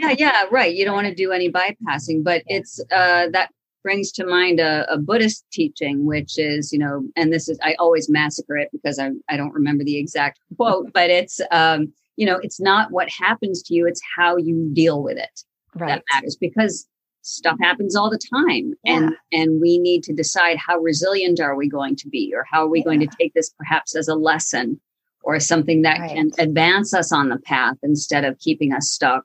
yeah, 0.00 0.14
yeah, 0.18 0.44
right. 0.50 0.74
You 0.74 0.84
don't 0.84 0.94
want 0.94 1.08
to 1.08 1.14
do 1.14 1.32
any 1.32 1.50
bypassing, 1.50 2.24
but 2.24 2.42
it's 2.46 2.80
uh 2.90 3.28
that 3.32 3.50
brings 3.82 4.12
to 4.12 4.24
mind 4.24 4.60
a, 4.60 4.90
a, 4.90 4.96
Buddhist 4.96 5.44
teaching, 5.52 6.06
which 6.06 6.38
is, 6.38 6.72
you 6.72 6.78
know, 6.78 7.02
and 7.16 7.32
this 7.32 7.48
is, 7.48 7.58
I 7.64 7.74
always 7.80 8.08
massacre 8.08 8.56
it 8.56 8.68
because 8.70 8.98
I, 8.98 9.10
I 9.28 9.36
don't 9.36 9.52
remember 9.52 9.82
the 9.82 9.98
exact 9.98 10.38
quote, 10.56 10.92
but 10.92 11.10
it's, 11.10 11.40
um, 11.50 11.92
you 12.16 12.26
know 12.26 12.38
it's 12.42 12.60
not 12.60 12.90
what 12.90 13.08
happens 13.08 13.62
to 13.62 13.74
you 13.74 13.86
it's 13.86 14.00
how 14.16 14.36
you 14.36 14.70
deal 14.72 15.02
with 15.02 15.16
it 15.16 15.42
right. 15.74 15.88
that 15.88 16.04
matters 16.12 16.36
because 16.36 16.86
stuff 17.22 17.56
happens 17.60 17.94
all 17.94 18.10
the 18.10 18.20
time 18.34 18.74
yeah. 18.84 18.96
and 18.96 19.16
and 19.32 19.60
we 19.60 19.78
need 19.78 20.02
to 20.02 20.12
decide 20.12 20.56
how 20.58 20.78
resilient 20.78 21.40
are 21.40 21.54
we 21.54 21.68
going 21.68 21.96
to 21.96 22.08
be 22.08 22.32
or 22.34 22.44
how 22.50 22.64
are 22.64 22.68
we 22.68 22.80
yeah. 22.80 22.84
going 22.84 23.00
to 23.00 23.08
take 23.18 23.32
this 23.34 23.50
perhaps 23.50 23.94
as 23.96 24.08
a 24.08 24.14
lesson 24.14 24.80
or 25.22 25.38
something 25.38 25.82
that 25.82 26.00
right. 26.00 26.10
can 26.10 26.30
advance 26.38 26.92
us 26.92 27.12
on 27.12 27.28
the 27.28 27.38
path 27.38 27.76
instead 27.82 28.24
of 28.24 28.38
keeping 28.40 28.72
us 28.72 28.90
stuck 28.90 29.24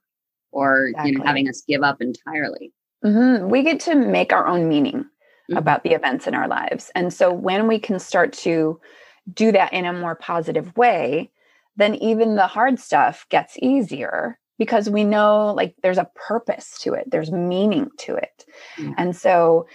or 0.51 0.87
exactly. 0.87 1.11
you 1.11 1.17
know 1.17 1.25
having 1.25 1.49
us 1.49 1.63
give 1.67 1.81
up 1.81 2.01
entirely 2.01 2.71
mm-hmm. 3.03 3.49
we 3.49 3.63
get 3.63 3.79
to 3.79 3.95
make 3.95 4.31
our 4.31 4.47
own 4.47 4.69
meaning 4.69 4.99
mm-hmm. 4.99 5.57
about 5.57 5.83
the 5.83 5.91
events 5.91 6.27
in 6.27 6.35
our 6.35 6.47
lives 6.47 6.91
and 6.93 7.11
so 7.11 7.33
when 7.33 7.67
we 7.67 7.79
can 7.79 7.97
start 7.97 8.31
to 8.31 8.79
do 9.33 9.51
that 9.51 9.73
in 9.73 9.85
a 9.85 9.91
more 9.91 10.15
positive 10.15 10.75
way 10.77 11.31
then 11.77 11.95
even 11.95 12.35
the 12.35 12.47
hard 12.47 12.79
stuff 12.79 13.25
gets 13.29 13.57
easier 13.61 14.37
because 14.57 14.89
we 14.89 15.03
know 15.03 15.53
like 15.55 15.75
there's 15.81 15.97
a 15.97 16.09
purpose 16.15 16.77
to 16.79 16.93
it 16.93 17.09
there's 17.09 17.31
meaning 17.31 17.89
to 17.97 18.15
it 18.15 18.45
mm-hmm. 18.77 18.93
and 18.97 19.15
so 19.15 19.65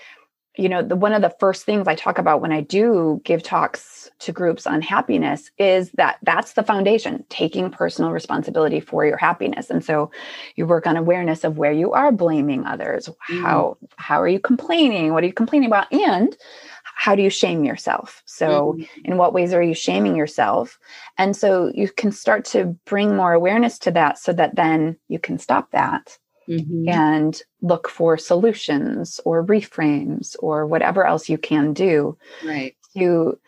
you 0.57 0.69
know 0.69 0.83
the 0.83 0.97
one 0.97 1.13
of 1.13 1.23
the 1.23 1.35
first 1.41 1.65
things 1.65 1.89
i 1.89 1.95
talk 1.95 2.19
about 2.19 2.41
when 2.41 2.53
i 2.53 2.61
do 2.61 3.21
give 3.25 3.43
talks 3.43 4.03
to 4.23 4.33
groups 4.33 4.69
on 4.69 4.81
happiness 4.81 5.51
is 5.59 5.91
that 5.93 6.17
that's 6.23 6.53
the 6.53 6.63
foundation 6.63 7.25
taking 7.29 7.71
personal 7.71 8.13
responsibility 8.13 8.79
for 8.79 9.05
your 9.05 9.17
happiness. 9.17 9.69
And 9.69 9.85
so 9.85 10.13
you 10.55 10.65
work 10.65 10.87
on 10.87 10.97
awareness 10.97 11.43
of 11.43 11.59
where 11.59 11.73
you 11.73 11.93
are 11.93 12.13
blaming 12.13 12.65
others. 12.65 13.09
Mm-hmm. 13.09 13.43
how 13.43 13.77
how 13.97 14.21
are 14.21 14.29
you 14.29 14.39
complaining? 14.39 15.13
What 15.13 15.25
are 15.25 15.27
you 15.27 15.33
complaining 15.33 15.67
about? 15.67 15.93
And 15.93 16.37
how 16.85 17.17
do 17.17 17.23
you 17.23 17.31
shame 17.31 17.65
yourself? 17.65 18.23
So 18.27 18.75
mm-hmm. 18.75 19.11
in 19.11 19.17
what 19.17 19.33
ways 19.33 19.53
are 19.53 19.63
you 19.63 19.75
shaming 19.75 20.15
yourself? 20.15 20.79
And 21.19 21.37
so 21.37 21.73
you 21.75 21.89
can 21.89 22.13
start 22.13 22.45
to 22.47 22.77
bring 22.87 23.17
more 23.17 23.33
awareness 23.33 23.79
to 23.81 23.91
that 23.93 24.19
so 24.19 24.33
that 24.35 24.55
then 24.55 24.97
you 25.09 25.19
can 25.19 25.39
stop 25.39 25.73
that 25.73 26.17
mm-hmm. 26.49 26.89
and 26.89 27.43
look 27.61 27.89
for 27.89 28.17
solutions 28.17 29.21
or 29.25 29.45
reframes 29.45 30.37
or 30.41 30.67
whatever 30.67 31.07
else 31.07 31.29
you 31.29 31.39
can 31.39 31.73
do 31.73 32.17
right 32.45 32.77
to 32.97 33.39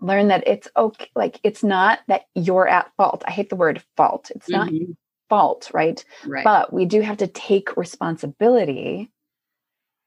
learn 0.00 0.28
that 0.28 0.42
it's 0.46 0.68
okay 0.76 1.08
like 1.14 1.40
it's 1.42 1.62
not 1.62 2.00
that 2.08 2.22
you're 2.34 2.68
at 2.68 2.90
fault 2.96 3.22
i 3.26 3.30
hate 3.30 3.48
the 3.48 3.56
word 3.56 3.82
fault 3.96 4.30
it's 4.34 4.48
mm-hmm. 4.48 4.76
not 4.76 4.88
fault 5.28 5.70
right? 5.72 6.04
right 6.26 6.44
but 6.44 6.72
we 6.72 6.84
do 6.84 7.00
have 7.00 7.16
to 7.16 7.26
take 7.26 7.76
responsibility 7.76 9.10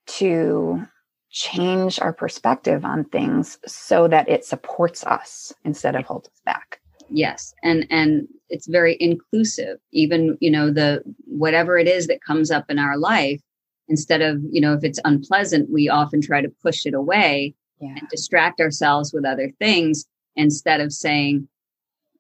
to 0.06 0.86
change 1.32 2.00
our 2.00 2.14
perspective 2.14 2.86
on 2.86 3.04
things 3.04 3.58
so 3.66 4.08
that 4.08 4.30
it 4.30 4.46
supports 4.46 5.04
us 5.04 5.52
instead 5.64 5.96
of 5.96 6.06
holds 6.06 6.28
us 6.28 6.42
back 6.46 6.80
yes 7.10 7.54
and 7.64 7.86
and 7.90 8.28
it's 8.50 8.68
very 8.68 8.98
inclusive 9.00 9.78
even 9.92 10.38
you 10.40 10.50
know 10.50 10.72
the 10.72 11.02
whatever 11.26 11.78
it 11.78 11.88
is 11.88 12.08
that 12.08 12.24
comes 12.24 12.52
up 12.52 12.66
in 12.70 12.80
our 12.80 12.98
life 12.98 13.42
instead 13.88 14.22
of 14.22 14.40
you 14.52 14.62
know 14.62 14.74
if 14.74 14.84
it's 14.84 15.00
unpleasant 15.06 15.70
we 15.70 15.90
often 15.90 16.22
try 16.22 16.42
to 16.42 16.52
push 16.62 16.86
it 16.86 16.94
away 16.94 17.54
yeah. 17.80 17.96
and 17.98 18.08
distract 18.10 18.60
ourselves 18.60 19.14
with 19.14 19.26
other 19.26 19.52
things 19.60 20.06
instead 20.36 20.82
of 20.82 20.92
saying 20.92 21.48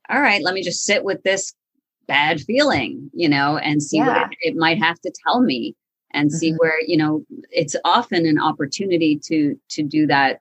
all 0.09 0.21
right 0.21 0.43
let 0.43 0.53
me 0.53 0.61
just 0.61 0.85
sit 0.85 1.03
with 1.03 1.21
this 1.23 1.53
bad 2.07 2.39
feeling 2.41 3.09
you 3.13 3.27
know 3.27 3.57
and 3.57 3.81
see 3.81 3.97
yeah. 3.97 4.07
what 4.07 4.31
it, 4.31 4.37
it, 4.41 4.55
might 4.55 4.77
have 4.77 4.99
to 4.99 5.11
tell 5.25 5.41
me 5.41 5.75
and 6.13 6.29
mm-hmm. 6.29 6.37
see 6.37 6.51
where 6.53 6.79
you 6.85 6.97
know 6.97 7.25
it's 7.49 7.75
often 7.83 8.25
an 8.25 8.39
opportunity 8.39 9.19
to 9.23 9.59
to 9.69 9.83
do 9.83 10.05
that 10.05 10.39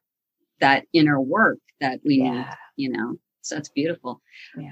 that 0.60 0.84
inner 0.92 1.20
work 1.20 1.58
that 1.80 2.00
we 2.04 2.16
yeah. 2.16 2.30
need 2.30 2.46
you 2.76 2.90
know 2.90 3.16
so 3.44 3.54
that's 3.54 3.68
beautiful 3.68 4.20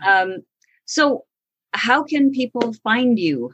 um 0.07 0.39
so 0.85 1.25
how 1.73 2.03
can 2.03 2.31
people 2.31 2.73
find 2.85 3.19
you 3.19 3.53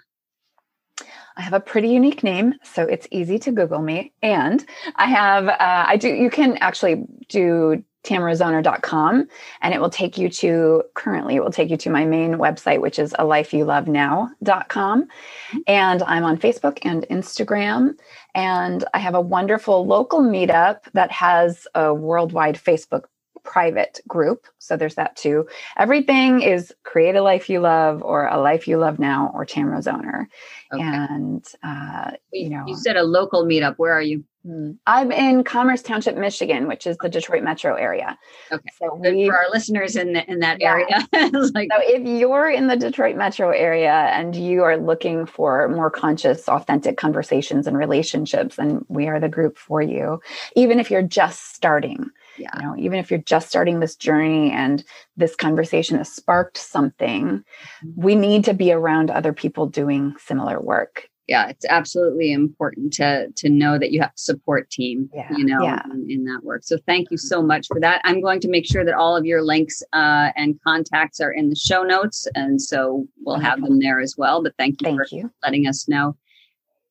I 1.37 1.43
have 1.43 1.53
a 1.53 1.61
pretty 1.61 1.89
unique 1.89 2.25
name, 2.25 2.55
so 2.65 2.83
it's 2.83 3.07
easy 3.13 3.39
to 3.39 3.53
Google 3.53 3.81
me. 3.81 4.13
And 4.23 4.67
I 4.97 5.07
have, 5.07 5.47
uh, 5.47 5.85
I 5.87 5.97
do, 5.97 6.09
you 6.09 6.31
can 6.31 6.57
actually 6.57 7.05
do 7.29 7.85
tamarazoner.com 8.05 9.29
and 9.61 9.75
it 9.75 9.81
will 9.81 9.91
take 9.91 10.19
you 10.19 10.29
to, 10.29 10.83
currently, 10.95 11.37
it 11.37 11.45
will 11.45 11.53
take 11.53 11.71
you 11.71 11.77
to 11.77 11.91
my 11.91 12.05
main 12.05 12.35
website, 12.35 12.81
which 12.81 12.99
is 12.99 13.13
a 13.15 13.25
lifeyoulovenow.com. 13.25 15.03
Mm-hmm. 15.03 15.59
And 15.67 16.03
I'm 16.03 16.25
on 16.25 16.39
Facebook 16.39 16.79
and 16.83 17.07
Instagram. 17.09 17.95
And 18.35 18.85
I 18.95 18.99
have 18.99 19.15
a 19.15 19.21
wonderful 19.21 19.87
local 19.87 20.21
meetup 20.21 20.91
that 20.95 21.13
has 21.13 21.69
a 21.75 21.95
worldwide 21.95 22.57
Facebook 22.57 23.05
private 23.45 24.01
group. 24.07 24.47
So 24.59 24.77
there's 24.77 24.97
that 24.97 25.17
too. 25.17 25.47
Everything 25.77 26.43
is 26.43 26.73
create 26.85 27.17
a 27.17 27.23
life 27.23 27.49
you 27.49 27.61
love 27.61 28.03
or 28.03 28.27
a 28.27 28.39
life 28.39 28.69
you 28.69 28.79
love 28.79 28.99
now 28.99 29.31
or 29.35 29.45
Tamara 29.45 29.81
Zoner. 29.81 30.27
Okay. 30.73 30.83
And, 30.83 31.47
uh, 31.63 32.13
you 32.33 32.51
know, 32.51 32.65
you 32.67 32.77
said 32.77 32.97
a 32.97 33.03
local 33.03 33.45
meetup. 33.45 33.77
Where 33.77 33.93
are 33.93 34.03
you? 34.03 34.25
Hmm. 34.45 34.73
I'm 34.87 35.11
in 35.11 35.45
Commerce 35.45 35.83
Township, 35.83 36.17
Michigan, 36.17 36.69
which 36.69 36.87
is 36.87 36.97
the 37.03 37.09
Detroit 37.09 37.43
metro 37.43 37.75
area. 37.75 38.19
Okay. 38.53 38.69
So 38.81 38.95
we, 38.95 39.27
for 39.27 39.37
our 39.37 39.51
listeners 39.51 39.97
in 39.97 40.13
the, 40.13 40.31
in 40.31 40.39
that 40.41 40.59
yeah. 40.61 40.71
area. 40.71 41.09
like, 41.55 41.69
so 41.73 41.81
if 41.81 42.07
you're 42.07 42.49
in 42.49 42.67
the 42.69 42.77
Detroit 42.77 43.17
metro 43.17 43.51
area 43.51 43.93
and 43.93 44.37
you 44.37 44.63
are 44.63 44.77
looking 44.77 45.27
for 45.27 45.69
more 45.69 45.91
conscious, 45.91 46.49
authentic 46.49 46.97
conversations 46.97 47.67
and 47.67 47.77
relationships, 47.77 48.57
then 48.57 48.85
we 48.89 49.09
are 49.09 49.19
the 49.19 49.29
group 49.29 49.59
for 49.59 49.83
you. 49.83 50.21
Even 50.55 50.79
if 50.79 50.91
you're 50.91 51.03
just 51.03 51.55
starting, 51.55 52.11
yeah. 52.39 52.51
you 52.57 52.63
know 52.63 52.77
even 52.79 52.99
if 52.99 53.11
you're 53.11 53.21
just 53.21 53.49
starting 53.49 53.81
this 53.81 53.97
journey 53.97 54.51
and 54.51 54.85
this 55.17 55.35
conversation 55.35 55.97
has 55.97 56.13
sparked 56.13 56.57
something 56.57 57.25
mm-hmm. 57.25 57.89
we 57.97 58.15
need 58.15 58.45
to 58.45 58.55
be 58.55 58.73
around 58.73 59.11
other 59.11 59.33
people 59.33 59.67
doing 59.67 60.15
similar 60.19 60.61
work 60.61 61.09
yeah 61.29 61.49
it's 61.49 61.67
absolutely 61.69 62.33
important 62.33 62.93
to 62.93 63.29
to 63.37 63.49
know 63.49 63.79
that 63.79 63.93
you 63.93 64.01
have 64.01 64.11
support 64.17 64.69
team 64.71 65.09
yeah. 65.15 65.29
you 65.37 65.45
know 65.45 65.63
yeah. 65.63 65.83
in, 65.93 66.11
in, 66.11 66.25
that 66.25 66.43
work 66.43 66.65
so 66.65 66.79
thank 66.87 67.11
you 67.11 67.19
so 67.19 67.43
much 67.43 67.67
for 67.69 67.79
that 67.79 68.01
i'm 68.05 68.21
going 68.21 68.41
to 68.41 68.49
make 68.49 68.67
sure 68.67 68.85
that 68.85 68.95
all 68.95 69.17
of 69.17 69.25
your 69.25 69.43
links 69.43 69.83
uh, 69.93 70.31
and 70.35 70.59
contacts 70.67 71.21
are 71.21 71.33
in 71.33 71.51
the 71.51 71.57
show 71.57 71.83
notes 71.83 72.27
and 72.35 72.61
so 72.61 73.07
we'll 73.25 73.39
have 73.39 73.61
them 73.63 73.79
there 73.79 74.01
as 74.01 74.17
well 74.17 74.43
but 74.43 74.55
thank 74.59 74.81
you 74.81 74.87
thank 74.87 74.99
for 74.99 75.07
you. 75.15 75.31
letting 75.45 75.67
us 75.67 75.87
know 75.89 76.17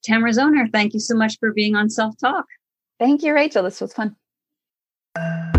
tamara 0.04 0.32
zoner 0.32 0.72
thank 0.72 0.94
you 0.94 1.00
so 1.00 1.16
much 1.16 1.38
for 1.40 1.52
being 1.52 1.76
on 1.76 1.90
self 1.90 2.16
talk 2.18 2.46
thank 3.00 3.24
you 3.24 3.34
rachel 3.34 3.64
this 3.64 3.82
was 3.82 3.94
fun 3.94 4.16
you 5.18 5.57